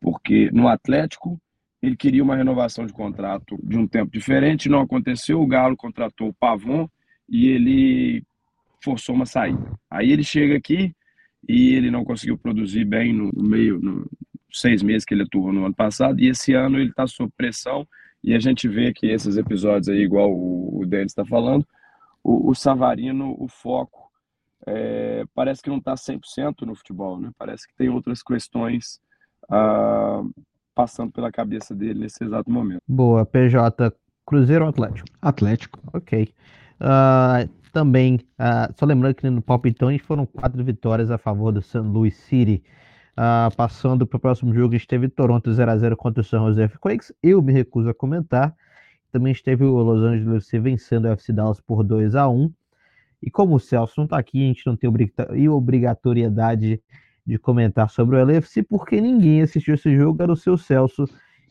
[0.00, 1.40] porque no Atlético
[1.80, 5.40] ele queria uma renovação de contrato de um tempo diferente, não aconteceu.
[5.40, 6.88] O Galo contratou o Pavon
[7.28, 8.24] e ele
[8.82, 9.72] forçou uma saída.
[9.88, 10.92] Aí ele chega aqui
[11.48, 14.10] e ele não conseguiu produzir bem no meio, no
[14.52, 17.86] seis meses que ele atuou no ano passado, e esse ano ele está sob pressão.
[18.20, 21.64] E a gente vê que esses episódios aí, igual o, o Denis está falando,
[22.26, 24.10] o, o Savarino, o foco,
[24.66, 27.30] é, parece que não está 100% no futebol, né?
[27.38, 28.98] Parece que tem outras questões
[29.48, 30.22] ah,
[30.74, 32.82] passando pela cabeça dele nesse exato momento.
[32.88, 33.94] Boa, PJ,
[34.26, 35.08] Cruzeiro ou Atlético?
[35.22, 35.78] Atlético.
[35.92, 36.34] Ok.
[36.80, 41.78] Uh, também, uh, só lembrando que no palpitões foram quatro vitórias a favor do St.
[41.78, 42.62] Louis City.
[43.12, 46.60] Uh, passando para o próximo jogo, a gente teve Toronto 0x0 contra o San Jose
[46.60, 47.12] Earthquakes.
[47.22, 48.54] Eu me recuso a comentar.
[49.16, 52.52] Também esteve o Los Angeles vencendo o FC Dallas por 2 a 1
[53.22, 54.90] E como o Celso não está aqui, a gente não tem
[55.48, 56.82] obrigatoriedade
[57.24, 61.08] de comentar sobre o LFC, porque ninguém assistiu esse jogo, era o seu Celso.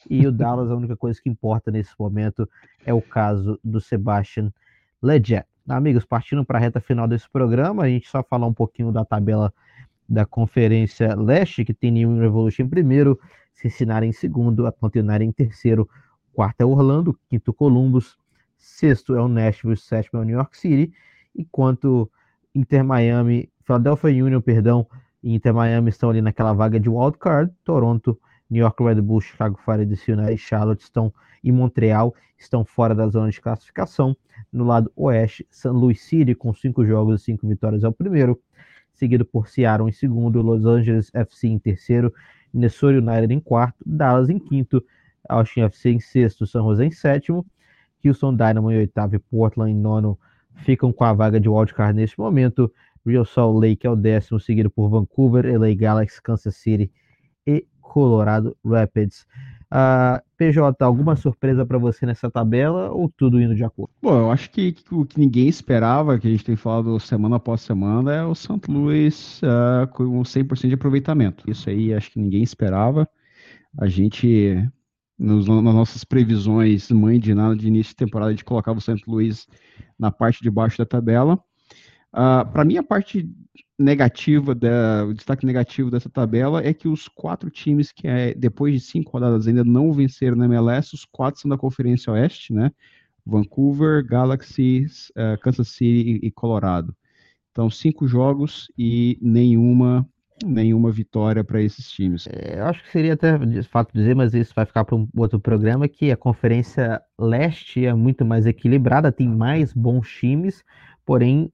[0.07, 2.47] E o Dallas, a única coisa que importa nesse momento
[2.85, 4.53] é o caso do Sebastian
[5.01, 5.47] Leggett.
[5.67, 9.03] Amigos, partindo para a reta final desse programa, a gente só falar um pouquinho da
[9.03, 9.51] tabela
[10.07, 13.19] da Conferência Leste, que tem New Revolution em primeiro,
[13.55, 15.89] Cincinnati em segundo, Atlanta United em terceiro,
[16.35, 18.17] quarto é Orlando, quinto Columbus,
[18.57, 20.93] sexto é o Nashville, sétimo é o New York City,
[21.33, 22.11] enquanto
[22.53, 24.85] Inter Miami, Philadelphia Union, perdão,
[25.23, 27.51] Inter Miami estão ali naquela vaga de wildcard.
[27.63, 28.19] Toronto,
[28.49, 31.11] New York Red Bull, Chicago Fire, DC United e Charlotte estão
[31.43, 34.15] em Montreal, estão fora da zona de classificação.
[34.51, 35.69] No lado oeste, St.
[35.69, 38.39] Louis City com cinco jogos e cinco vitórias é o primeiro,
[38.93, 42.13] seguido por Seattle em segundo, Los Angeles FC em terceiro,
[42.53, 44.83] Minnesota United em quarto, Dallas em quinto,
[45.29, 47.45] Austin FC em sexto, San Jose em sétimo,
[48.03, 50.17] Houston Dynamo em oitavo e Portland em nono
[50.57, 52.71] ficam com a vaga de wildcard neste momento.
[53.05, 56.91] Real Salt Lake é o décimo, seguido por Vancouver, LA Galaxy, Kansas City
[57.45, 59.25] e Colorado Rapids.
[59.71, 63.91] Uh, PJ, alguma surpresa para você nessa tabela ou tudo indo de acordo?
[64.01, 67.37] Bom, eu acho que, que, o que ninguém esperava, que a gente tem falado semana
[67.37, 68.59] após semana, é o St.
[68.67, 71.49] Louis uh, com 100% de aproveitamento.
[71.49, 73.07] Isso aí acho que ninguém esperava.
[73.77, 74.57] A gente,
[75.17, 78.81] nos, nas nossas previsões, mãe de nada de início de temporada, a gente colocava o
[78.81, 79.01] St.
[79.07, 79.47] Louis
[79.97, 81.35] na parte de baixo da tabela.
[81.35, 83.29] Uh, ah, para mim, a parte
[83.77, 88.73] negativa, da, o destaque negativo dessa tabela é que os quatro times que é, depois
[88.73, 92.71] de cinco rodadas ainda não venceram na MLS, os quatro são da Conferência Oeste, né?
[93.25, 96.95] Vancouver, Galaxy, uh, Kansas City e Colorado.
[97.51, 100.07] Então, cinco jogos e nenhuma
[100.43, 102.27] nenhuma vitória para esses times.
[102.27, 105.07] É, eu acho que seria até de fato dizer, mas isso vai ficar para um
[105.15, 110.63] outro programa, que a Conferência Leste é muito mais equilibrada, tem mais bons times,
[111.05, 111.51] porém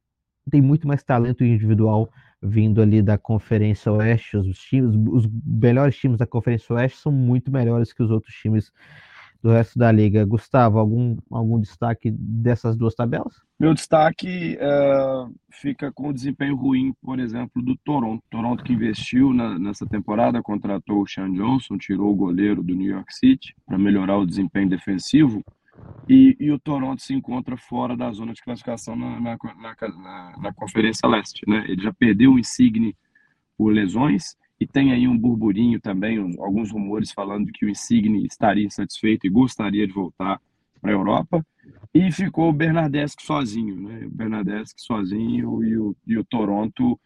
[0.49, 2.09] tem muito mais talento individual
[2.41, 4.37] vindo ali da Conferência Oeste.
[4.37, 8.71] Os times, os melhores times da Conferência Oeste são muito melhores que os outros times
[9.41, 10.25] do resto da liga.
[10.25, 13.33] Gustavo, algum, algum destaque dessas duas tabelas?
[13.59, 18.23] Meu destaque é, fica com o desempenho ruim, por exemplo, do Toronto.
[18.29, 22.89] Toronto que investiu na, nessa temporada, contratou o Sean Johnson, tirou o goleiro do New
[22.89, 25.43] York City para melhorar o desempenho defensivo.
[26.07, 30.53] E, e, o Toronto se encontra fora da zona de classificação na, na, na, na
[30.53, 31.41] Conferência Leste.
[31.47, 31.65] Né?
[31.67, 32.95] Ele já perdeu o Insigne
[33.57, 38.27] por lesões e tem aí um burburinho também, um, alguns rumores falando que o Insigne
[38.27, 40.39] estaria insatisfeito e gostaria de voltar
[40.79, 41.43] para a Europa.
[41.91, 44.05] E ficou o Bernardeschi sozinho, né?
[44.05, 46.99] O Bernardeschi sozinho e o, e o Toronto,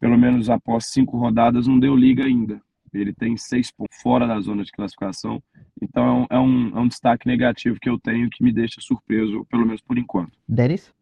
[0.00, 2.60] pelo menos após cinco rodadas, não deu liga ainda.
[2.92, 5.40] Ele tem seis pontos fora da zona de classificação.
[5.80, 9.64] Então é um, é um destaque negativo que eu tenho que me deixa surpreso, pelo
[9.64, 10.32] menos por enquanto.
[10.48, 10.92] Denis?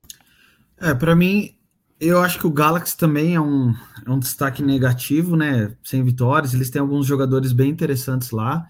[0.78, 1.54] É, para mim,
[2.00, 3.74] eu acho que o Galaxy também é um,
[4.06, 5.74] é um destaque negativo, né?
[5.82, 6.52] Sem vitórias.
[6.52, 8.66] Eles têm alguns jogadores bem interessantes lá.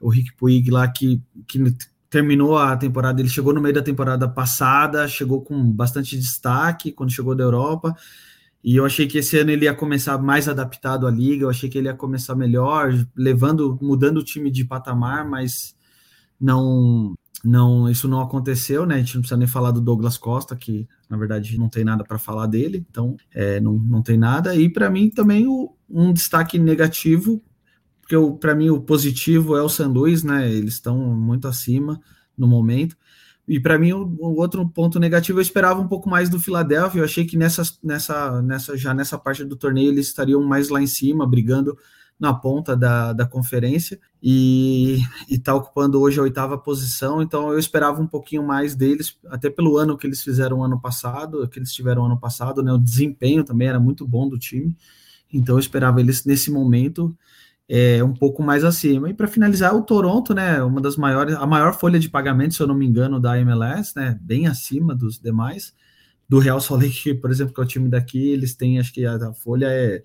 [0.00, 1.58] O Rick Puig lá que, que
[2.08, 7.12] terminou a temporada, ele chegou no meio da temporada passada, chegou com bastante destaque quando
[7.12, 7.96] chegou da Europa.
[8.62, 11.68] E eu achei que esse ano ele ia começar mais adaptado à liga, eu achei
[11.70, 15.74] que ele ia começar melhor, levando, mudando o time de patamar, mas
[16.38, 18.96] não, não, isso não aconteceu, né?
[18.96, 22.04] A gente não precisa nem falar do Douglas Costa, que na verdade não tem nada
[22.04, 24.54] para falar dele, então é, não, não tem nada.
[24.54, 27.42] E para mim também o, um destaque negativo,
[28.00, 30.50] porque para mim o positivo é o San Luís, né?
[30.50, 32.00] Eles estão muito acima
[32.38, 32.96] no momento.
[33.48, 37.00] E para mim, o, o, outro ponto negativo, eu esperava um pouco mais do Philadelphia.
[37.00, 40.80] Eu achei que nessa, nessa, nessa, já nessa parte do torneio eles estariam mais lá
[40.80, 41.76] em cima, brigando
[42.20, 44.98] na ponta da, da conferência e
[45.28, 47.22] está ocupando hoje a oitava posição.
[47.22, 51.48] Então eu esperava um pouquinho mais deles, até pelo ano que eles fizeram ano passado,
[51.48, 52.70] que eles tiveram ano passado, né?
[52.70, 54.76] O desempenho também era muito bom do time.
[55.32, 57.16] Então eu esperava eles nesse momento
[57.66, 59.08] é, um pouco mais acima.
[59.08, 62.62] E para finalizar, o Toronto, né, uma das maiores, a maior folha de pagamento, se
[62.62, 65.72] eu não me engano, da MLS, né, bem acima dos demais.
[66.28, 69.06] Do Real Salt Lake, por exemplo, que é o time daqui, eles têm, acho que
[69.06, 70.02] a, a folha é,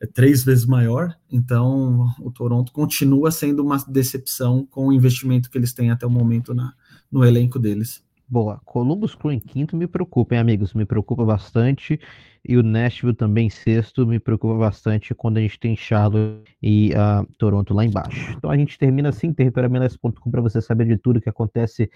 [0.00, 1.14] é três vezes maior.
[1.30, 6.10] Então, o Toronto continua sendo uma decepção com o investimento que eles têm até o
[6.10, 6.72] momento na,
[7.10, 8.02] no elenco deles.
[8.26, 8.60] Boa.
[8.64, 10.72] Columbus Crew em quinto me preocupa, hein, amigos?
[10.72, 12.00] Me preocupa bastante.
[12.46, 16.92] E o Nashville também em sexto me preocupa bastante quando a gente tem Charlotte e
[16.92, 18.32] uh, Toronto lá embaixo.
[18.32, 21.90] Então a gente termina assim, territorialmelas.com para você saber de tudo que acontece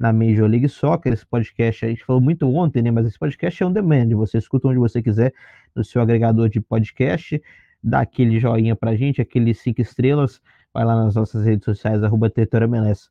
[0.00, 1.12] na Major League Soccer.
[1.12, 2.90] Esse podcast a gente falou muito ontem, né?
[2.90, 4.08] Mas esse podcast é on demand.
[4.16, 5.34] Você escuta onde você quiser
[5.76, 7.40] no seu agregador de podcast.
[7.84, 10.40] Dá aquele joinha pra gente, aqueles cinco estrelas.
[10.72, 13.10] Vai lá nas nossas redes sociais, arroba territorialmelas.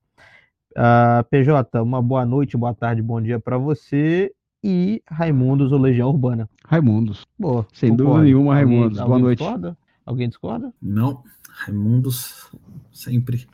[0.71, 4.31] Uh, PJ, uma boa noite, boa tarde, bom dia para você
[4.63, 6.49] e Raimundos ou Legião Urbana.
[6.65, 7.25] Raimundos.
[7.37, 7.67] Boa.
[7.71, 8.11] Sem concordo.
[8.11, 8.97] dúvida nenhuma, Raimundos.
[8.99, 9.39] Alguém, boa alguém noite.
[9.39, 9.77] Discorda?
[10.05, 10.73] Alguém discorda?
[10.81, 11.23] Não.
[11.49, 12.51] Raimundos,
[12.91, 13.47] sempre.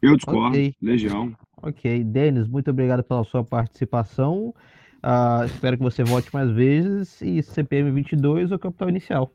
[0.00, 0.48] Eu discordo.
[0.48, 0.74] Okay.
[0.80, 1.34] Legião.
[1.62, 2.04] Ok.
[2.04, 4.54] Denis, muito obrigado pela sua participação.
[4.96, 7.20] Uh, espero que você volte mais vezes.
[7.22, 9.32] E CPM 22 ou capital inicial?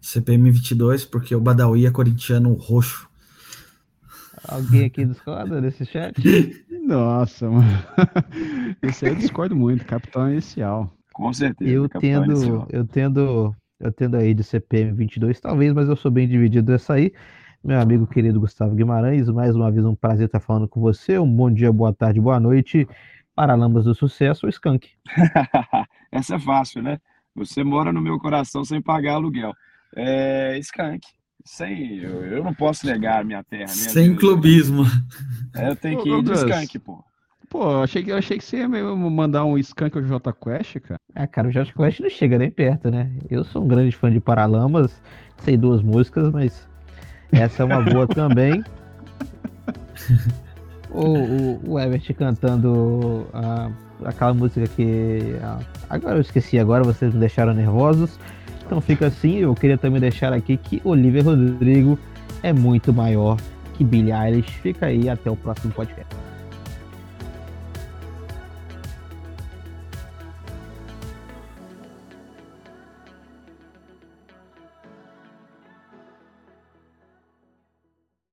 [0.00, 3.08] CPM 22, porque o Badawi é corintiano roxo.
[4.48, 6.14] Alguém aqui discorda desse chat?
[6.86, 7.66] Nossa, mano.
[8.82, 10.94] Esse aí eu discordo muito, capitão inicial.
[11.12, 11.70] Com certeza.
[11.70, 12.68] Eu tendo, inicial.
[12.70, 16.94] eu tendo Eu tendo aí de CPM 22, talvez, mas eu sou bem dividido dessa
[16.94, 17.12] aí.
[17.66, 21.18] Meu amigo querido Gustavo Guimarães, mais uma vez um prazer estar falando com você.
[21.18, 22.86] Um bom dia, boa tarde, boa noite.
[23.34, 24.88] Paralamas do Sucesso, o Skank.
[26.12, 27.00] Essa é fácil, né?
[27.34, 29.52] Você mora no meu coração sem pagar aluguel.
[29.96, 31.08] É, Skank.
[31.44, 33.64] Sem, eu, eu não posso negar a minha terra.
[33.64, 34.20] Minha sem vida.
[34.20, 34.84] clubismo.
[35.52, 36.32] É, eu tenho Ô, que ir de.
[36.34, 37.04] Skank, pô.
[37.50, 40.32] Pô, eu achei que, eu achei que você ia me mandar um Skunk ao J
[40.34, 41.00] Quest, cara.
[41.16, 43.10] Ah, cara, o Josh Quest não chega nem perto, né?
[43.28, 45.02] Eu sou um grande fã de Paralamas,
[45.38, 46.68] sei duas músicas, mas
[47.32, 48.64] essa é uma boa também.
[50.90, 53.70] O, o, o Everett cantando ah,
[54.04, 55.36] aquela música que.
[55.42, 55.58] ah,
[55.90, 58.18] agora eu esqueci, agora vocês me deixaram nervosos.
[58.64, 61.98] Então fica assim, eu queria também deixar aqui que Olivia Rodrigo
[62.42, 63.36] é muito maior
[63.74, 64.50] que Billie Eilish.
[64.60, 66.25] Fica aí, até o próximo podcast.